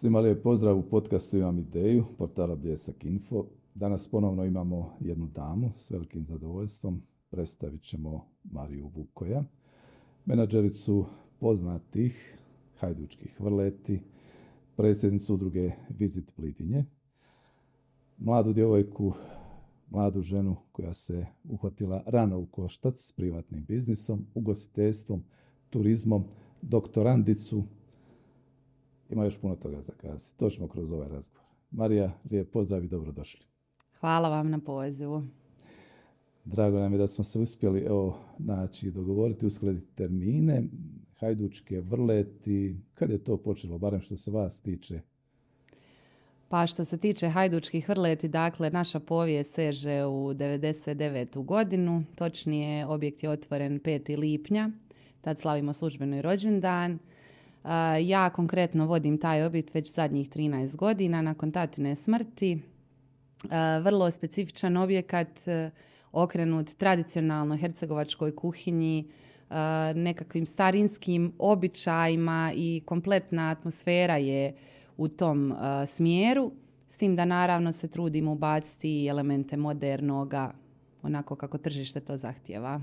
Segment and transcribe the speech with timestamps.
[0.00, 3.44] Svima lijep pozdrav u podcastu Imam ideju, portala Bljesak Info.
[3.74, 7.02] Danas ponovno imamo jednu damu s velikim zadovoljstvom.
[7.30, 9.44] Predstavit ćemo Mariju Vukoja,
[10.24, 11.06] menadžericu
[11.38, 12.38] poznatih
[12.76, 14.00] hajdučkih vrleti,
[14.76, 16.84] predsjednicu udruge Visit Blidinje,
[18.18, 19.12] mladu djevojku,
[19.90, 25.24] mladu ženu koja se uhvatila rano u koštac s privatnim biznisom, ugostiteljstvom,
[25.70, 26.24] turizmom,
[26.62, 27.64] doktorandicu,
[29.10, 30.38] ima još puno toga za kazati.
[30.38, 31.48] To ćemo kroz ovaj razgovor.
[31.70, 33.46] Marija, lijep pozdrav i dobrodošli.
[34.00, 35.22] Hvala vam na pozivu.
[36.44, 40.64] Drago nam je da smo se uspjeli evo, naći dogovoriti, uskladiti termine,
[41.14, 42.76] hajdučke vrleti.
[42.94, 45.00] Kad je to počelo, barem što se vas tiče?
[46.48, 51.44] Pa što se tiče hajdučkih vrleti, dakle, naša povijest seže u 99.
[51.44, 52.04] godinu.
[52.14, 54.18] Točnije, objekt je otvoren 5.
[54.18, 54.70] lipnja.
[55.20, 56.98] Tad slavimo službeni rođendan.
[58.04, 62.58] Ja konkretno vodim taj objekt već zadnjih 13 godina nakon tatine smrti.
[63.82, 65.70] Vrlo specifičan objekat e,
[66.12, 69.10] okrenut tradicionalnoj hercegovačkoj kuhinji,
[69.94, 74.54] nekakvim starinskim običajima i kompletna atmosfera je
[74.96, 75.54] u tom
[75.86, 76.52] smjeru.
[76.86, 80.50] S tim da naravno se trudimo ubaciti elemente modernoga,
[81.02, 82.80] onako kako tržište to zahtjeva.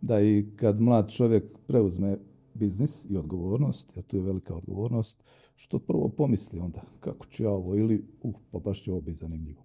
[0.00, 2.16] Da i kad mlad čovjek preuzme
[2.60, 5.22] biznis i odgovornost, jer tu je velika odgovornost,
[5.56, 9.16] što prvo pomisli onda kako će ja ovo ili uh, pa baš će ovo biti
[9.16, 9.62] zanimljivo.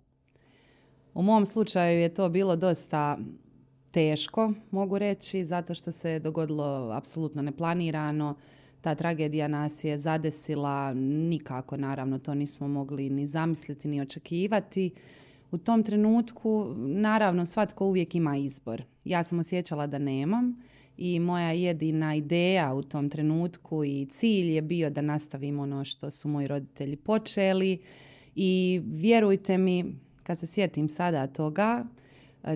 [1.14, 3.18] U mom slučaju je to bilo dosta
[3.92, 8.36] teško, mogu reći, zato što se dogodilo apsolutno neplanirano.
[8.82, 10.94] Ta tragedija nas je zadesila,
[11.30, 14.92] nikako naravno to nismo mogli ni zamisliti ni očekivati.
[15.52, 18.84] U tom trenutku, naravno, svatko uvijek ima izbor.
[19.06, 20.62] Ja sam osjećala da nemam
[20.98, 26.12] i moja jedina ideja u tom trenutku i cilj je bio da nastavim ono što
[26.12, 27.80] su moji roditelji počeli
[28.36, 29.86] i vjerujte mi,
[30.24, 31.86] kad se sjetim sada toga,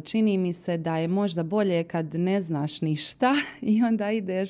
[0.03, 4.49] čini mi se da je možda bolje kad ne znaš ništa i onda ideš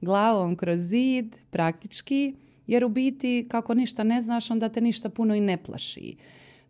[0.00, 2.34] glavom kroz zid praktički,
[2.66, 6.16] jer u biti kako ništa ne znaš, onda te ništa puno i ne plaši.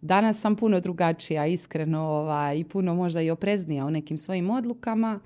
[0.00, 5.20] Danas sam puno drugačija, iskreno, ovaj, i puno možda i opreznija u nekim svojim odlukama,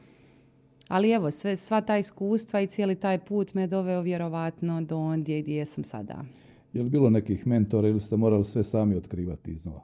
[0.88, 5.42] ali evo, sve, sva ta iskustva i cijeli taj put me doveo vjerovatno do ondje
[5.42, 6.24] gdje sam sada.
[6.72, 9.80] Je li bilo nekih mentora ili ste morali sve sami otkrivati iznova?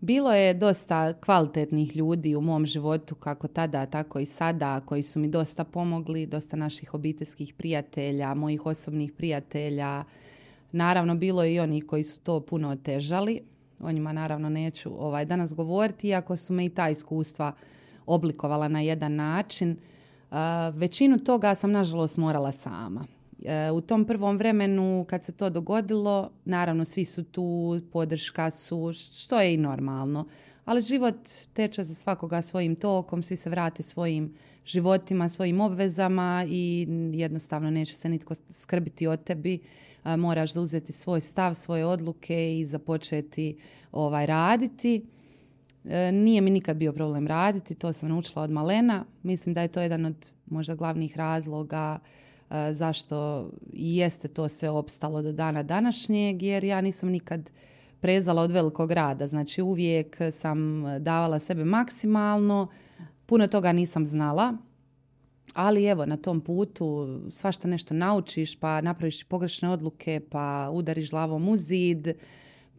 [0.00, 5.18] Bilo je dosta kvalitetnih ljudi u mom životu, kako tada, tako i sada, koji su
[5.18, 10.04] mi dosta pomogli, dosta naših obiteljskih prijatelja, mojih osobnih prijatelja.
[10.72, 13.40] Naravno, bilo je i oni koji su to puno otežali.
[13.80, 17.52] O njima naravno neću ovaj, danas govoriti, iako su me i ta iskustva
[18.08, 19.76] oblikovala na jedan način.
[20.72, 23.06] Većinu toga sam nažalost morala sama.
[23.44, 28.92] E, u tom prvom vremenu kad se to dogodilo, naravno svi su tu, podrška su,
[28.92, 30.26] što je i normalno.
[30.64, 34.34] Ali život teče za svakoga svojim tokom, svi se vrate svojim
[34.66, 39.58] životima, svojim obvezama i jednostavno neće se nitko skrbiti o tebi.
[40.04, 43.56] E, moraš da uzeti svoj stav, svoje odluke i započeti
[43.92, 45.04] ovaj, raditi.
[45.88, 49.04] E, nije mi nikad bio problem raditi, to sam naučila od malena.
[49.22, 51.98] Mislim da je to jedan od možda glavnih razloga
[52.50, 57.50] e, zašto jeste to sve opstalo do dana današnjeg, jer ja nisam nikad
[58.00, 59.26] prezala od velikog rada.
[59.26, 62.68] Znači uvijek sam davala sebe maksimalno,
[63.26, 64.56] puno toga nisam znala,
[65.54, 71.48] ali evo na tom putu svašta nešto naučiš, pa napraviš pogrešne odluke, pa udariš glavom
[71.48, 72.08] u zid,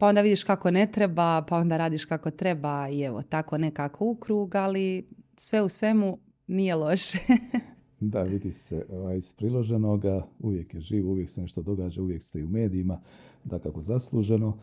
[0.00, 4.04] pa onda vidiš kako ne treba, pa onda radiš kako treba i evo, tako nekako
[4.04, 7.18] u krug, ali sve u svemu nije loše.
[8.00, 12.44] da, vidi se ovaj, iz priloženoga, uvijek je živ, uvijek se nešto događa, uvijek ste
[12.44, 13.00] u medijima,
[13.44, 14.58] da kako zasluženo.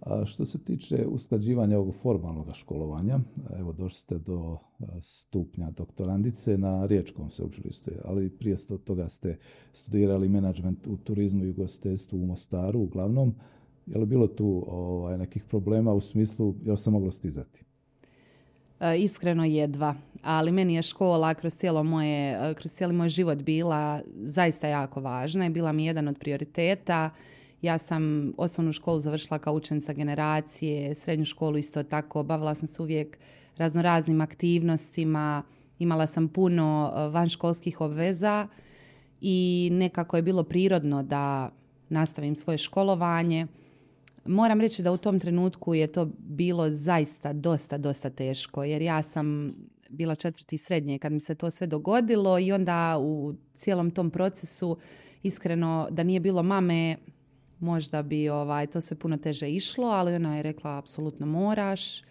[0.00, 3.18] A što se tiče usklađivanja ovog formalnog školovanja,
[3.58, 4.58] evo došli ste do
[5.00, 9.38] stupnja doktorandice na Riječkom sveučilištu, ali prije toga ste
[9.72, 13.34] studirali menadžment u turizmu i ugostiteljstvu u Mostaru uglavnom.
[13.90, 17.62] Je li bilo tu ovaj, nekih problema u smislu je li se moglo stizati?
[18.80, 23.38] E, iskreno jedva, ali meni je škola kroz, cijelo moje, e, kroz cijeli moj život
[23.38, 27.10] bila zaista jako važna i bila mi jedan od prioriteta.
[27.62, 32.82] Ja sam osnovnu školu završila kao učenica generacije, srednju školu isto tako, bavila sam se
[32.82, 33.18] uvijek
[33.56, 35.42] raznoraznim aktivnostima,
[35.78, 38.48] imala sam puno e, vanškolskih obveza
[39.20, 41.50] i nekako je bilo prirodno da
[41.88, 43.46] nastavim svoje školovanje.
[44.24, 49.02] Moram reći da u tom trenutku je to bilo zaista dosta, dosta teško jer ja
[49.02, 49.54] sam
[49.90, 54.76] bila četvrti srednje kad mi se to sve dogodilo i onda u cijelom tom procesu
[55.22, 56.96] iskreno da nije bilo mame
[57.58, 62.02] možda bi ovaj, to se puno teže išlo, ali ona je rekla apsolutno moraš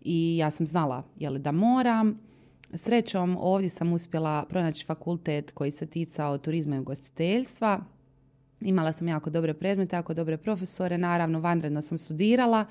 [0.00, 2.18] i ja sam znala je da moram.
[2.74, 7.84] Srećom ovdje sam uspjela pronaći fakultet koji se ticao turizma i ugostiteljstva.
[8.60, 12.66] Imala sam jako dobre predmete, jako dobre profesore, naravno vanredno sam studirala,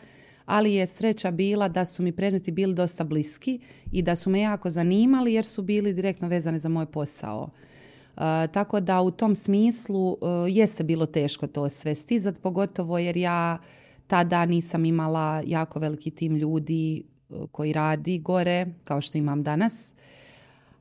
[0.46, 3.60] ali je sreća bila da su mi predmeti bili dosta bliski
[3.92, 7.50] i da su me jako zanimali jer su bili direktno vezani za moj posao.
[8.16, 8.22] Uh,
[8.52, 13.58] tako da u tom smislu uh, jeste bilo teško to sve stizati, pogotovo jer ja
[14.08, 17.04] tada nisam imala jako veliki tim ljudi
[17.52, 19.96] koji radi gore, kao što imam danas.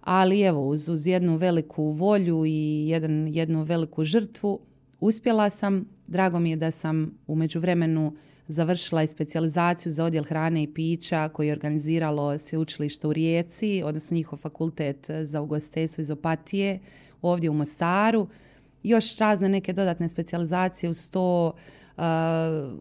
[0.01, 4.61] Ali evo, uz, uz jednu veliku volju i jedan, jednu veliku žrtvu
[5.03, 5.85] uspjela sam.
[6.07, 8.13] Drago mi je da sam u međuvremenu
[8.49, 14.15] završila i specijalizaciju za odjel hrane i pića koji je organiziralo sveučilište u Rijeci, odnosno
[14.15, 16.81] njihov fakultet za ugostiteljstvo iz Opatije
[17.23, 18.29] ovdje u Mostaru.
[18.83, 21.53] Još razne neke dodatne specijalizacije uz to
[21.97, 22.03] Uh,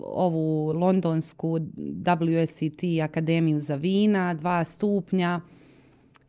[0.01, 5.41] ovu londonsku WSET akademiju za vina, dva stupnja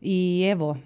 [0.01, 0.77] i evo,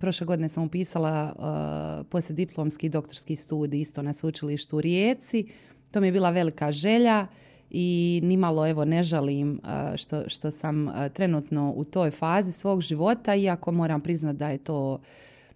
[0.00, 5.46] prošle godine sam upisala uh, poslije diplomski doktorski studij isto na sveučilištu u Rijeci.
[5.90, 7.26] To mi je bila velika želja
[7.70, 13.34] i nimalo evo ne žalim uh, što, što sam trenutno u toj fazi svog života,
[13.34, 15.00] iako moram priznati da je to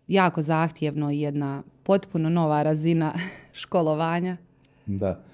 [0.09, 3.13] jako zahtjevno i jedna potpuno nova razina
[3.53, 4.37] školovanja.
[4.87, 5.25] Da.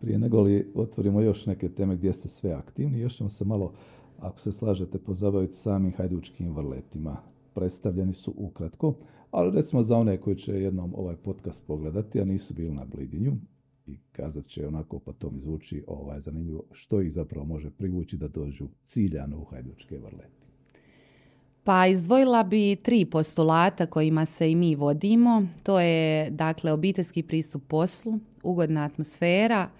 [0.00, 3.72] Prije nego li otvorimo još neke teme gdje ste sve aktivni, još ćemo se malo,
[4.20, 7.16] ako se slažete, pozabaviti samim hajdučkim vrletima.
[7.54, 8.94] Predstavljeni su ukratko,
[9.30, 13.36] ali recimo za one koji će jednom ovaj podcast pogledati, a nisu bili na blidinju,
[13.86, 18.16] i kazat će onako pa to mi zvuči ovaj, zanimljivo, što ih zapravo može privući
[18.16, 20.46] da dođu ciljano u hajdučke vrleti.
[21.64, 25.46] Pa izdvojila bi tri postulata kojima se i mi vodimo.
[25.62, 29.70] To je dakle obiteljski pristup poslu, ugodna atmosfera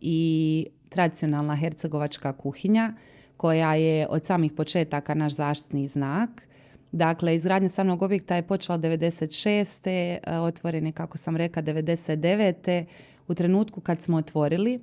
[0.00, 2.94] i tradicionalna hercegovačka kuhinja
[3.36, 6.47] koja je od samih početaka naš zaštitni znak.
[6.92, 9.88] Dakle, izgradnja samog objekta je počela 96.
[9.88, 12.84] E, otvoren je, kako sam rekla, 99.
[13.28, 14.78] U trenutku kad smo otvorili, e,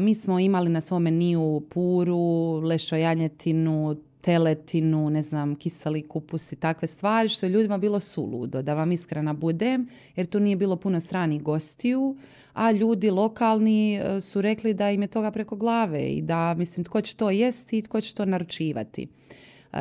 [0.00, 6.88] mi smo imali na svom meniju puru, lešojanjetinu, teletinu, ne znam, kiseli kupus i takve
[6.88, 11.00] stvari, što je ljudima bilo suludo, da vam iskrena budem, jer tu nije bilo puno
[11.00, 12.16] stranih gostiju,
[12.52, 16.84] a ljudi lokalni e, su rekli da im je toga preko glave i da, mislim,
[16.84, 19.08] tko će to jesti i tko će to naručivati.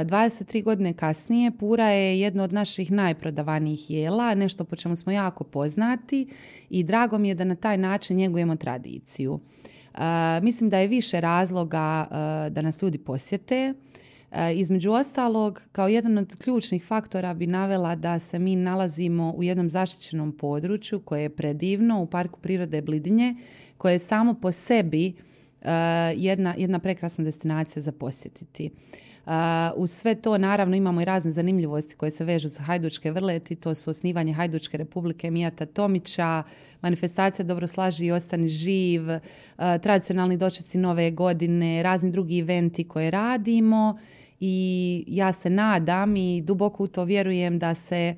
[0.05, 5.43] 23 godine kasnije Pura je jedno od naših najprodavanijih jela, nešto po čemu smo jako
[5.43, 6.27] poznati
[6.69, 9.39] i drago mi je da na taj način njegujemo tradiciju.
[10.41, 12.07] mislim da je više razloga
[12.51, 13.73] da nas ljudi posjete.
[14.55, 19.69] Između ostalog, kao jedan od ključnih faktora bi navela da se mi nalazimo u jednom
[19.69, 23.35] zaštićenom području koje je predivno u Parku prirode Blidinje,
[23.77, 25.13] koje je samo po sebi
[26.15, 28.69] jedna, jedna prekrasna destinacija za posjetiti.
[29.25, 29.33] Uh,
[29.75, 33.75] uz sve to naravno imamo i razne zanimljivosti koje se vežu za Hajdučke vrleti, to
[33.75, 36.43] su osnivanje Hajdučke republike Mijata Tomića,
[36.81, 39.01] manifestacija Dobro slaži i ostani živ,
[39.57, 43.97] tradicionalni dočeci nove godine, razni drugi eventi koje radimo
[44.39, 48.15] i ja se nadam i duboko u to vjerujem da se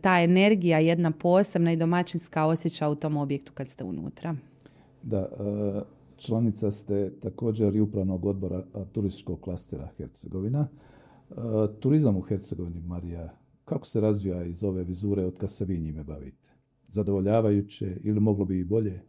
[0.00, 4.36] ta energija jedna posebna i domaćinska osjeća u tom objektu kad ste unutra.
[5.02, 5.28] Da,
[6.24, 10.68] članica ste također i upravnog odbora turističkog klastera Hercegovina.
[11.30, 11.34] E,
[11.80, 13.28] turizam u Hercegovini, Marija,
[13.64, 16.50] kako se razvija iz ove vizure od kad se vi njime bavite?
[16.88, 19.00] Zadovoljavajuće ili moglo bi i bolje?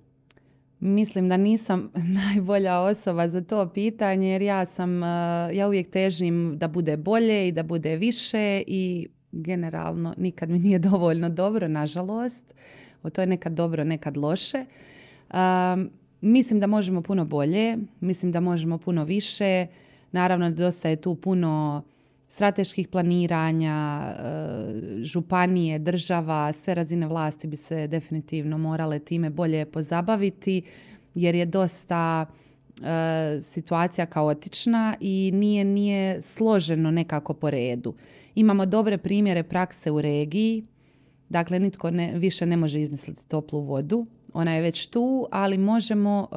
[0.80, 1.92] Mislim da nisam
[2.24, 5.08] najbolja osoba za to pitanje jer ja sam, eh,
[5.54, 10.80] ja uvijek težim da bude bolje i da bude više i generalno nikad mi nije
[10.90, 12.56] dovoljno dobro, nažalost.
[13.04, 14.66] O to je nekad dobro, nekad loše.
[16.22, 19.68] Mislim da možemo puno bolje, mislim da možemo puno više.
[20.12, 21.84] Naravno, dosta je tu puno
[22.28, 30.62] strateških planiranja, e, županije, država, sve razine vlasti bi se definitivno morale time bolje pozabaviti
[31.16, 37.94] jer je dosta e, situacija kaotična i nije, nije složeno nekako po redu.
[38.36, 40.64] Imamo dobre primjere prakse u regiji,
[41.30, 44.06] dakle nitko ne, više ne može izmisliti toplu vodu,
[44.36, 46.36] ona je već tu, ali možemo e,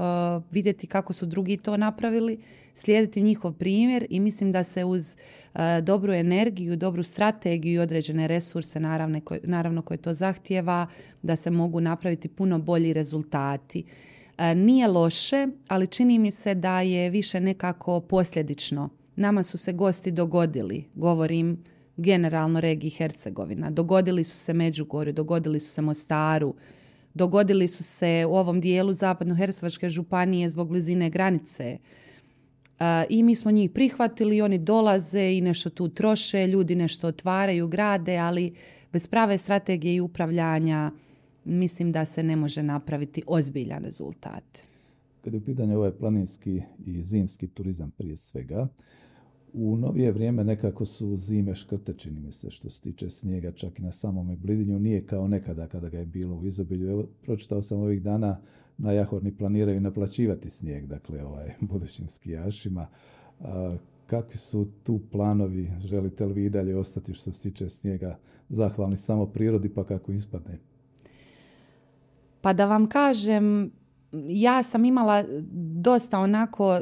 [0.50, 2.38] vidjeti kako su drugi to napravili,
[2.74, 5.16] slijediti njihov primjer i mislim da se uz
[5.58, 10.86] E, dobru energiju, dobru strategiju i određene resurse naravno, naravno koje to zahtjeva
[11.22, 13.84] da se mogu napraviti puno bolji rezultati.
[14.38, 18.88] E, nije loše, ali čini mi se da je više nekako posljedično.
[19.16, 21.64] Nama su se gosti dogodili, govorim
[21.96, 23.70] generalno regiji Hercegovina.
[23.70, 26.54] Dogodili su se Međugorju, dogodili su se Mostaru,
[27.18, 31.78] dogodili su se u ovom dijelu zapadno-hercevačke županije zbog blizine granice.
[33.08, 38.16] I mi smo njih prihvatili, oni dolaze i nešto tu troše, ljudi nešto otvaraju, grade,
[38.16, 38.54] ali
[38.92, 40.90] bez prave strategije i upravljanja
[41.44, 44.44] mislim da se ne može napraviti ozbiljan rezultat.
[45.20, 48.68] Kad je u pitanju ovaj planinski i zimski turizam prije svega,
[49.60, 53.78] u novije vrijeme nekako su zime škrte, čini mi se, što se tiče snijega, čak
[53.78, 54.78] i na samome blidinju.
[54.78, 56.90] Nije kao nekada kada ga je bilo u izobilju.
[56.90, 58.40] Evo, pročitao sam ovih dana
[58.78, 62.86] na Jahorni planiraju naplaćivati snijeg, dakle, ovaj, budućim skijašima.
[64.06, 65.70] kakvi su tu planovi?
[65.80, 70.12] Želite li vi i dalje ostati što se tiče snijega zahvalni samo prirodi, pa kako
[70.12, 70.58] ispadne?
[72.40, 73.70] Pa da vam kažem,
[74.28, 75.24] ja sam imala
[75.80, 76.80] dosta onako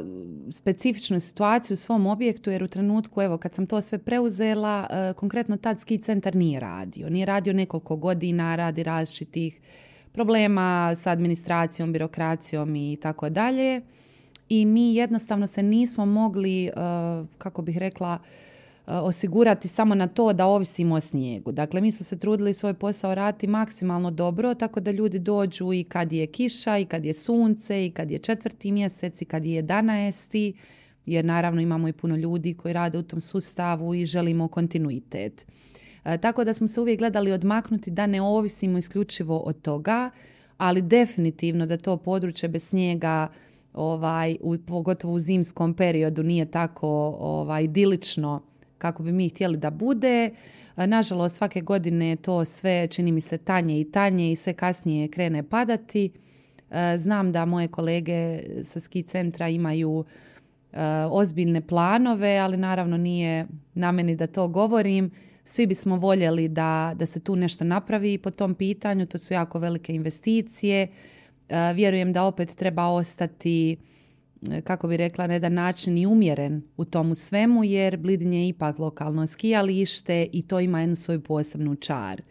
[0.51, 5.13] specifičnu situaciju u svom objektu jer u trenutku evo kad sam to sve preuzela e,
[5.13, 7.09] konkretno tad ski centar nije radio.
[7.09, 9.61] Nije radio nekoliko godina, radi različitih
[10.11, 13.81] problema s administracijom, birokracijom i tako dalje.
[14.49, 16.71] I mi jednostavno se nismo mogli, e,
[17.37, 18.19] kako bih rekla,
[18.87, 21.51] osigurati samo na to da ovisimo o snijegu.
[21.51, 25.83] Dakle, mi smo se trudili svoj posao raditi maksimalno dobro, tako da ljudi dođu i
[25.83, 29.53] kad je kiša, i kad je sunce, i kad je četvrti mjesec, i kad je
[29.53, 30.53] jedanaesti,
[31.05, 35.45] jer naravno imamo i puno ljudi koji rade u tom sustavu i želimo kontinuitet.
[36.05, 40.09] E, tako da smo se uvijek gledali odmaknuti da ne ovisimo isključivo od toga,
[40.57, 43.27] ali definitivno da to područje bez snijega
[43.73, 48.41] ovaj, u, pogotovo u zimskom periodu nije tako ovaj, idilično
[48.77, 50.29] kako bi mi htjeli da bude.
[50.75, 55.43] Nažalost, svake godine to sve čini mi se tanje i tanje i sve kasnije krene
[55.43, 56.11] padati.
[56.97, 60.05] Znam da moje kolege sa ski centra imaju
[61.11, 65.11] ozbiljne planove, ali naravno nije na meni da to govorim.
[65.43, 69.05] Svi bismo voljeli da, da se tu nešto napravi po tom pitanju.
[69.05, 70.87] To su jako velike investicije.
[71.75, 73.77] Vjerujem da opet treba ostati
[74.63, 78.79] kako bi rekla, na jedan način i umjeren u tomu svemu, jer Blidin je ipak
[78.79, 82.21] lokalno skijalište i to ima jednu svoju posebnu čar.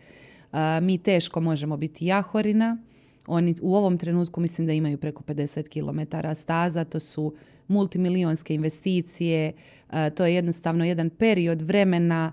[0.82, 2.78] Mi teško možemo biti jahorina,
[3.26, 7.35] oni u ovom trenutku mislim da imaju preko 50 km staza, to su
[7.68, 9.52] multimilionske investicije,
[10.14, 12.32] to je jednostavno jedan period vremena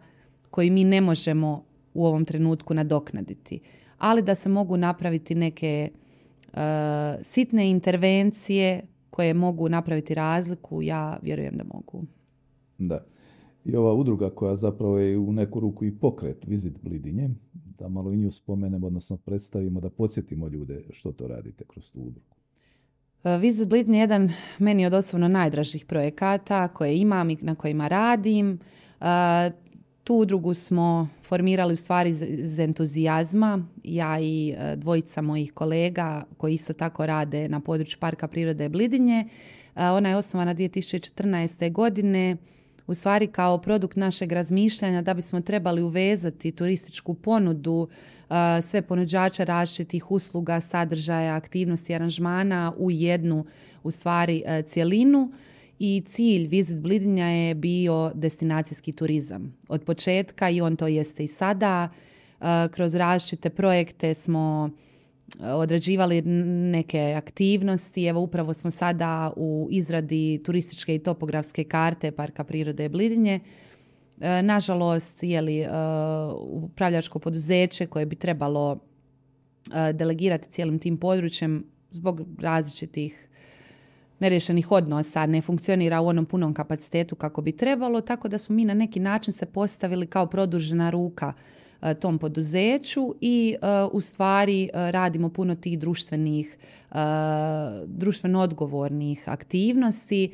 [0.50, 3.60] koji mi ne možemo u ovom trenutku nadoknaditi.
[3.98, 5.90] Ali da se mogu napraviti neke
[7.22, 8.82] sitne intervencije
[9.14, 12.06] koje mogu napraviti razliku, ja vjerujem da mogu.
[12.78, 13.06] Da.
[13.66, 18.14] I ova udruga koja zapravo je u neku ruku i pokret Visit Blidinje, da malo
[18.14, 22.36] i nju spomenemo, odnosno predstavimo, da podsjetimo ljude što to radite kroz tu udrugu.
[23.24, 27.88] E, Visit Blidinje je jedan meni od osobno najdražih projekata koje imam i na kojima
[27.88, 28.60] radim.
[30.04, 33.66] Tu udrugu smo formirali u stvari iz entuzijazma.
[33.84, 39.26] Ja i e, dvojica mojih kolega koji isto tako rade na području Parka prirode Blidinje.
[39.76, 41.72] E, ona je osnovana 2014.
[41.72, 42.38] godine
[42.88, 47.88] u stvari kao produkt našeg razmišljanja da bismo trebali uvezati turističku ponudu
[48.30, 53.46] e, sve ponuđača različitih usluga, sadržaja, aktivnosti, aranžmana u jednu
[53.84, 55.32] u stvari cjelinu
[55.86, 59.58] i cilj Visit Blidinja je bio destinacijski turizam.
[59.68, 61.90] Od početka i on to jeste i sada.
[62.42, 64.70] E, kroz različite projekte smo
[65.40, 66.22] e, odrađivali
[66.72, 68.06] neke aktivnosti.
[68.06, 73.40] Evo upravo smo sada u izradi turističke i topografske karte Parka prirode Blidinje.
[74.22, 75.66] E, nažalost, je li
[76.40, 78.80] upravljačko poduzeće koje bi trebalo
[79.94, 83.30] delegirati cijelim tim područjem zbog različitih
[84.24, 88.66] nerješenih odnosa, ne funkcionira u onom punom kapacitetu kako bi trebalo, tako da smo mi
[88.66, 91.34] na neki način se postavili kao produžena ruka
[91.82, 96.58] e, tom poduzeću i e, u stvari e, radimo puno tih društvenih,
[97.86, 100.32] društveno odgovornih aktivnosti,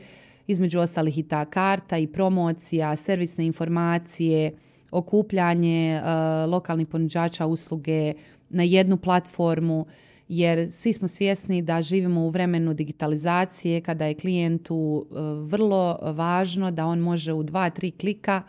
[0.47, 4.51] između ostalih i ta karta i promocija, servisne informacije,
[4.91, 6.01] okupljanje
[6.47, 8.13] lokalnih ponuđača usluge
[8.49, 9.85] na jednu platformu
[10.29, 16.71] jer svi smo svjesni da živimo u vremenu digitalizacije kada je klijentu e, vrlo važno
[16.71, 18.43] da on može u dva, tri klika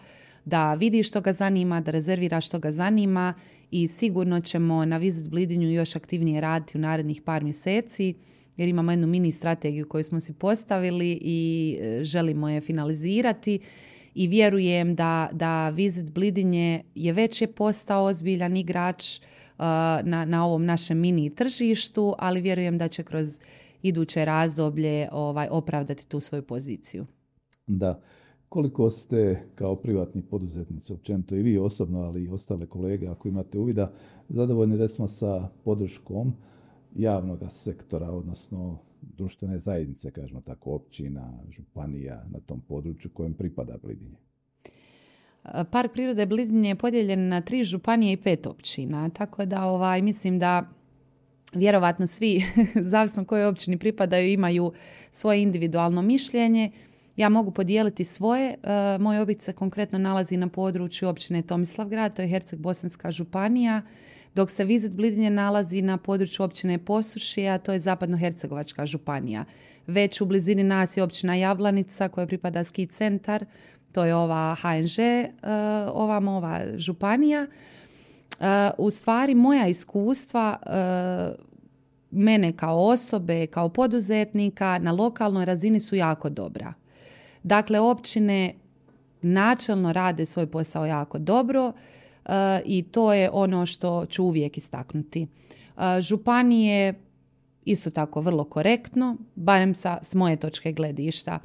[0.45, 3.35] da vidi što ga zanima, da rezervira što ga zanima
[3.71, 8.15] i sigurno ćemo na Visit Blidinju još aktivnije raditi u narednih par mjeseci
[8.57, 13.61] jer imamo jednu mini strategiju koju smo si postavili i e, želimo je finalizirati
[14.15, 19.21] i vjerujem da, da Visit Blidinje je već je postao ozbiljan igrač
[20.05, 23.41] na, na ovom našem mini tržištu, ali vjerujem da će kroz
[23.83, 27.07] iduće razdoblje ovaj, opravdati tu svoju poziciju.
[27.67, 28.01] Da.
[28.49, 33.59] Koliko ste kao privatni poduzetnici, općenito i vi osobno, ali i ostale kolege, ako imate
[33.59, 33.93] uvida,
[34.29, 36.33] zadovoljni recimo sa podrškom
[36.95, 44.30] javnog sektora, odnosno društvene zajednice, kažemo tako, općina, županija na tom području kojem pripada Blidinje?
[45.71, 50.39] Park prirode Blidinje je podijeljen na tri županije i pet općina, tako da ovaj, mislim
[50.39, 50.69] da
[51.55, 52.45] vjerovatno svi,
[52.93, 54.73] zavisno kojoj općini pripadaju, imaju
[55.11, 56.71] svoje individualno mišljenje.
[57.17, 58.55] Ja mogu podijeliti svoje.
[58.63, 63.83] E, moj obit se konkretno nalazi na području općine Tomislavgrad, to je Herceg-Bosanska županija,
[64.35, 69.45] dok se Vizit Blidinje nalazi na području općine Posušija, to je Zapadno-Hercegovačka županija.
[69.87, 73.45] Već u blizini nas je općina Jablanica koja pripada ski centar,
[73.93, 75.33] to je ova HNŽ, e,
[75.93, 77.47] ova ova županija.
[77.47, 80.59] E, u stvari moja iskustva
[82.11, 86.75] mene kao osobe, kao poduzetnika na lokalnoj razini su jako dobra.
[87.43, 88.55] Dakle, općine
[89.23, 92.33] načelno rade svoj posao jako dobro e,
[92.65, 95.23] i to je ono što ću uvijek istaknuti.
[95.23, 96.95] E, županije
[97.65, 101.39] isto tako vrlo korektno, barem sa, s moje točke gledišta.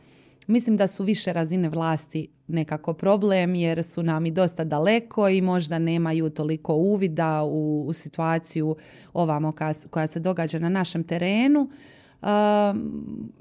[0.47, 5.41] Mislim da su više razine vlasti nekako problem jer su nam i dosta daleko i
[5.41, 8.75] možda nemaju toliko uvida u, u situaciju
[9.13, 9.53] ovamo
[9.89, 11.69] koja se događa na našem terenu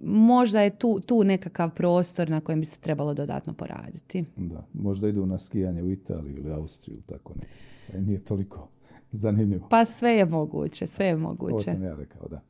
[0.03, 4.25] možda je tu, tu nekakav prostor na kojem bi se trebalo dodatno poraditi.
[4.37, 7.47] Da, možda idu na skijanje u Italiju ili Austriju, tako ne.
[7.93, 8.69] Pa nije toliko
[9.13, 9.67] zanimljivo.
[9.71, 11.53] Pa sve je moguće, sve je moguće.
[11.53, 12.41] Ovo sam ja rekao, da.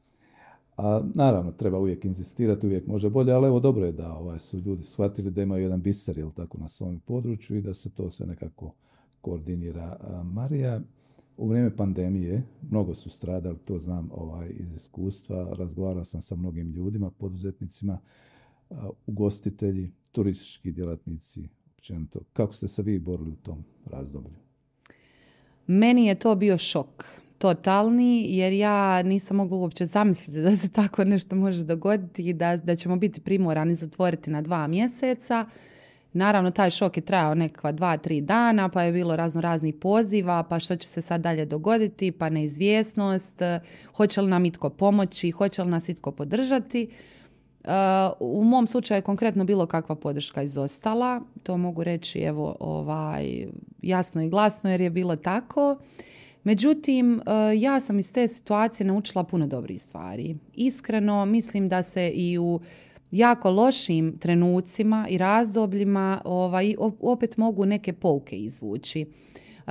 [0.76, 4.58] A naravno, treba uvijek inzistirati, uvijek može bolje, ali evo dobro je da ovaj, su
[4.58, 8.10] ljudi shvatili da imaju jedan biser, jel tako, na svom području i da se to
[8.10, 8.74] sve nekako
[9.20, 9.96] koordinira.
[10.24, 10.80] Marija,
[11.36, 15.54] u vrijeme pandemije mnogo su stradali, to znam ovaj, iz iskustva.
[15.58, 17.98] Razgovarao sam sa mnogim ljudima, poduzetnicima,
[19.06, 22.20] ugostitelji, turistički djelatnici, općenito.
[22.32, 24.36] Kako ste se vi borili u tom razdoblju?
[25.66, 27.04] Meni je to bio šok
[27.44, 32.56] totalni jer ja nisam mogla uopće zamisliti da se tako nešto može dogoditi i da,
[32.56, 35.46] da ćemo biti primorani zatvoriti na dva mjeseca.
[36.12, 40.42] Naravno, taj šok je trajao nekakva dva, tri dana, pa je bilo razno raznih poziva,
[40.42, 43.42] pa što će se sad dalje dogoditi, pa neizvjesnost,
[43.96, 46.88] hoće li nam itko pomoći, hoće li nas itko podržati.
[47.64, 47.70] Uh,
[48.20, 53.46] u mom slučaju je konkretno bilo kakva podrška izostala, to mogu reći evo ovaj,
[53.82, 55.76] jasno i glasno jer je bilo tako.
[56.44, 60.36] Međutim, uh, ja sam iz te situacije naučila puno dobrih stvari.
[60.54, 62.60] Iskreno, mislim da se i u
[63.10, 69.06] jako lošim trenucima i razdobljima ovaj, opet mogu neke pouke izvući.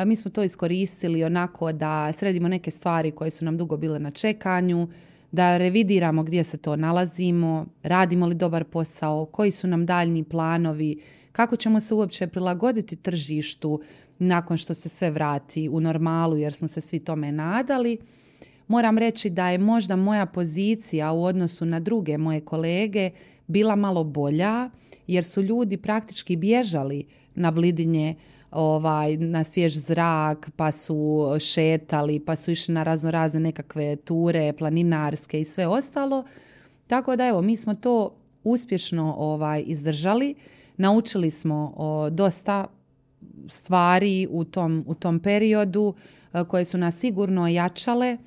[0.06, 4.12] Mi smo to iskoristili onako da sredimo neke stvari koje su nam dugo bile na
[4.12, 4.88] čekanju,
[5.32, 11.02] da revidiramo gdje se to nalazimo, radimo li dobar posao, koji su nam daljni planovi,
[11.32, 13.82] kako ćemo se uopće prilagoditi tržištu
[14.28, 17.98] nakon što se sve vrati u normalu jer smo se svi tome nadali.
[18.68, 23.12] Moram reći da je možda moja pozicija u odnosu na druge moje kolege
[23.48, 24.70] bila malo bolja
[25.08, 27.06] jer su ljudi praktički bježali
[27.36, 28.16] na blidinje
[28.52, 34.54] ovaj, na svjež zrak, pa su šetali, pa su išli na razno razne nekakve ture,
[34.54, 36.24] planinarske i sve ostalo.
[36.88, 40.36] Tako da evo, mi smo to uspješno ovaj, izdržali.
[40.78, 42.68] Naučili smo o, dosta
[43.48, 45.94] stvari u tom, u tom periodu
[46.48, 48.18] koje su nas sigurno jačale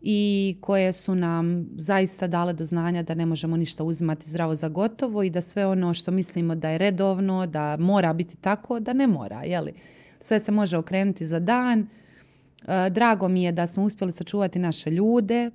[0.00, 4.68] i koje su nam zaista dale do znanja da ne možemo ništa uzimati zdravo za
[4.68, 8.92] gotovo i da sve ono što mislimo da je redovno, da mora biti tako, da
[8.92, 9.42] ne mora.
[9.44, 9.72] Jeli?
[10.20, 11.80] Sve se može okrenuti za dan.
[11.80, 15.50] E, drago mi je da smo uspjeli sačuvati naše ljude, e,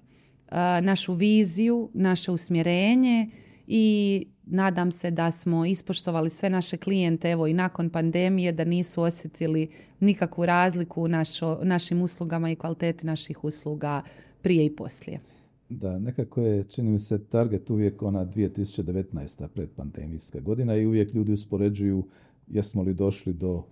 [0.82, 3.30] našu viziju, naše usmjerenje
[3.68, 9.02] i nadam se da smo ispoštovali sve naše klijente evo i nakon pandemije da nisu
[9.02, 11.08] osjetili nikakvu razliku u
[11.64, 14.02] našim uslugama i kvaliteti naših usluga
[14.42, 15.20] prije i poslije.
[15.70, 19.48] Da, nekako je, čini mi se, target uvijek ona 2019.
[19.48, 22.08] predpandemijska godina i uvijek ljudi uspoređuju
[22.48, 23.64] jesmo li došli do,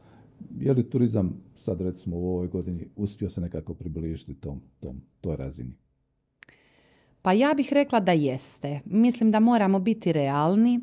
[0.60, 5.36] je li turizam sad recimo u ovoj godini uspio se nekako približiti tom, tom, toj
[5.36, 5.73] razini?
[7.21, 8.79] Pa ja bih rekla da jeste.
[8.86, 10.79] Mislim da moramo biti realni.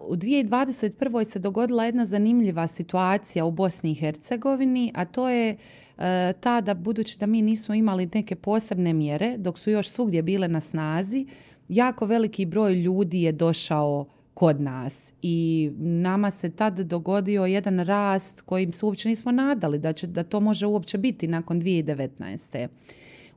[0.00, 1.24] u 2021.
[1.24, 5.56] se dogodila jedna zanimljiva situacija u Bosni i Hercegovini, a to je
[5.98, 10.22] E, ta da budući da mi nismo imali neke posebne mjere, dok su još svugdje
[10.22, 11.26] bile na snazi,
[11.68, 18.40] jako veliki broj ljudi je došao kod nas i nama se tad dogodio jedan rast
[18.40, 22.68] kojim se uopće nismo nadali da, će, da to može uopće biti nakon 2019.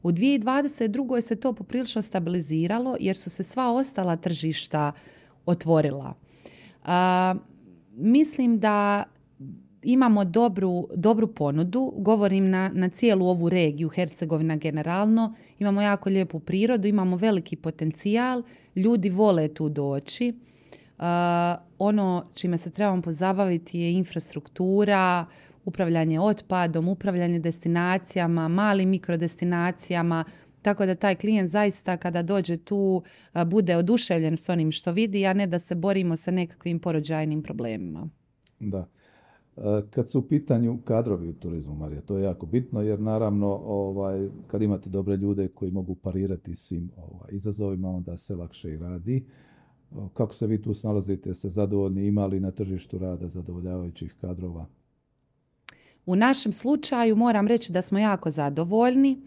[0.04, 1.22] U 2022.
[1.22, 4.92] se to poprilično stabiliziralo jer su se sva ostala tržišta
[5.46, 6.14] otvorila.
[7.92, 9.04] mislim da
[9.84, 16.40] imamo dobru, dobru ponudu, govorim na, na cijelu ovu regiju, Hercegovina generalno, imamo jako lijepu
[16.40, 18.44] prirodu, imamo veliki potencijal,
[18.76, 20.34] ljudi vole tu doći.
[20.98, 21.04] Uh,
[21.80, 25.26] ono čime se trebamo pozabaviti je infrastruktura,
[25.68, 30.24] upravljanje otpadom, upravljanje destinacijama, malim mikrodestinacijama,
[30.62, 33.04] tako da taj klijent zaista kada dođe tu
[33.48, 38.10] bude oduševljen s onim što vidi, a ne da se borimo sa nekakvim porođajnim problemima.
[38.60, 38.88] Da.
[39.90, 44.30] Kad su u pitanju kadrovi u turizmu, Marija, to je jako bitno jer naravno ovaj,
[44.48, 49.26] kad imate dobre ljude koji mogu parirati svim ovaj, izazovima, onda se lakše i radi.
[50.14, 51.34] Kako se vi tu snalazite?
[51.34, 54.66] Ste zadovoljni imali na tržištu rada zadovoljavajućih kadrova?
[56.08, 59.18] U našem slučaju moram reći da smo jako zadovoljni.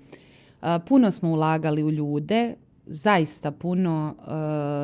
[0.87, 2.55] Puno smo ulagali u ljude,
[2.87, 4.15] zaista puno,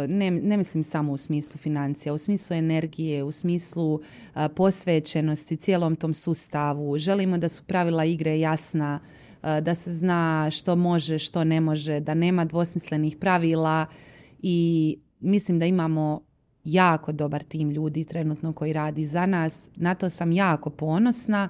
[0.08, 4.00] ne, ne mislim samo u smislu financija, u smislu energije, u smislu
[4.56, 6.98] posvećenosti cijelom tom sustavu.
[6.98, 9.00] Želimo da su pravila igre jasna,
[9.42, 13.86] da se zna što može, što ne može, da nema dvosmislenih pravila
[14.42, 16.20] i mislim da imamo
[16.64, 19.70] jako dobar tim ljudi trenutno koji radi za nas.
[19.76, 21.48] Na to sam jako ponosna.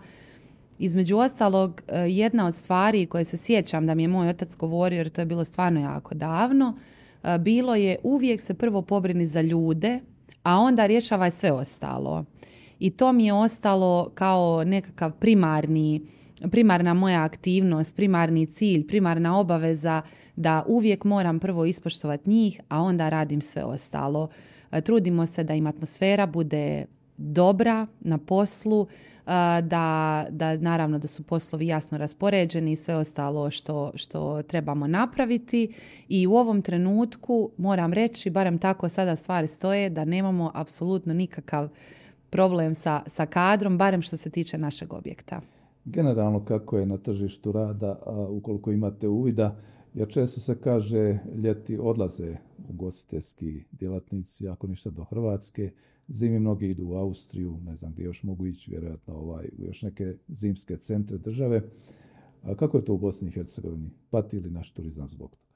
[0.79, 4.97] Između ostalog, e, jedna od stvari koje se sjećam da mi je moj otac govorio,
[4.97, 6.75] jer to je bilo stvarno jako davno,
[7.23, 10.01] e, bilo je uvijek se prvo pobrini za ljude,
[10.43, 12.25] a onda rješavaj sve ostalo.
[12.79, 16.01] I to mi je ostalo kao nekakav primarni,
[16.51, 20.03] primarna moja aktivnost, primarni cilj, primarna obaveza
[20.37, 24.29] da uvijek moram prvo ispoštovati njih, a onda radim sve ostalo.
[24.73, 26.87] E, trudimo se da im atmosfera bude
[27.17, 28.87] dobra na poslu,
[29.63, 35.75] da, da naravno da su poslovi jasno raspoređeni i sve ostalo što, što trebamo napraviti
[36.09, 41.69] i u ovom trenutku moram reći, barem tako sada stvari stoje, da nemamo apsolutno nikakav
[42.31, 45.41] problem sa, sa kadrom, barem što se tiče našeg objekta.
[45.85, 47.99] Generalno kako je na tržištu rada,
[48.31, 49.57] ukoliko imate uvida,
[49.95, 52.37] jer često se kaže ljeti odlaze
[52.69, 55.71] ugostiteljski djelatnici, ako ništa do Hrvatske,
[56.09, 59.83] Zimi mnogi idu u Austriju, ne znam gdje još mogu ići, vjerojatno ovaj, u još
[59.83, 61.63] neke zimske centre države.
[62.43, 63.91] A kako je to u Bosni i Hercegovini?
[64.11, 65.47] Pati li naš turizam zbog toga?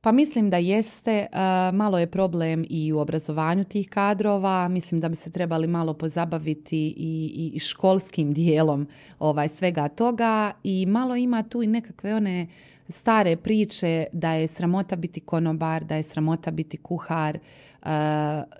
[0.00, 1.26] Pa mislim da jeste.
[1.72, 4.68] Malo je problem i u obrazovanju tih kadrova.
[4.68, 8.86] Mislim da bi se trebali malo pozabaviti i, i školskim dijelom
[9.18, 10.52] ovaj, svega toga.
[10.64, 12.46] I malo ima tu i nekakve one
[12.88, 17.38] stare priče da je sramota biti konobar, da je sramota biti kuhar.
[17.38, 17.88] E,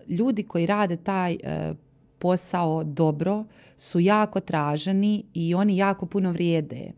[0.09, 1.75] ljudi koji rade taj e,
[2.19, 3.45] posao dobro
[3.77, 6.93] su jako traženi i oni jako puno vrijede.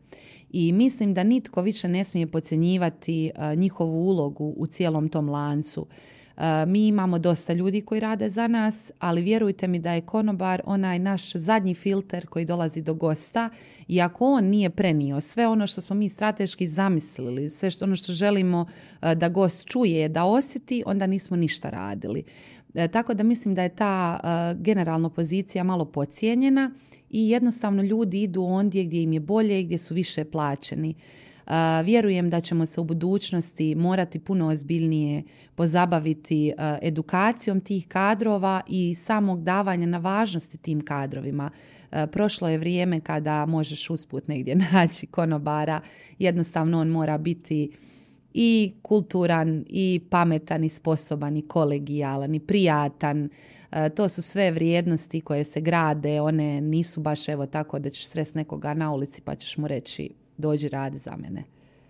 [0.51, 5.87] I mislim da nitko više ne smije podcjenjivati e, njihovu ulogu u cijelom tom lancu.
[6.67, 10.99] Mi imamo dosta ljudi koji rade za nas, ali vjerujte mi da je konobar onaj
[10.99, 13.51] naš zadnji filter koji dolazi do gosta
[13.89, 17.97] i ako on nije prenio sve ono što smo mi strateški zamislili, sve što ono
[17.97, 18.67] što želimo
[19.17, 22.25] da gost čuje, da osjeti, onda nismo ništa radili.
[22.75, 24.21] E, tako da mislim da je ta
[24.55, 26.71] generalno pozicija malo pocijenjena
[27.11, 30.95] i jednostavno ljudi idu ondje gdje im je bolje i gdje su više plaćeni.
[31.85, 35.23] Vjerujem da ćemo se u budućnosti morati puno ozbiljnije
[35.55, 36.53] pozabaviti
[36.83, 41.51] edukacijom tih kadrova i samog davanja na važnosti tim kadrovima.
[42.13, 45.81] Prošlo je vrijeme kada možeš usput negdje naći konobara,
[46.19, 47.71] jednostavno on mora biti
[48.35, 53.29] i kulturan i pametan i sposoban i kolegijalan i prijatan.
[53.97, 58.35] To su sve vrijednosti koje se grade, one nisu baš evo tako da ćeš sres
[58.35, 61.45] nekoga na ulici pa ćeš mu reći dođi radi za mene.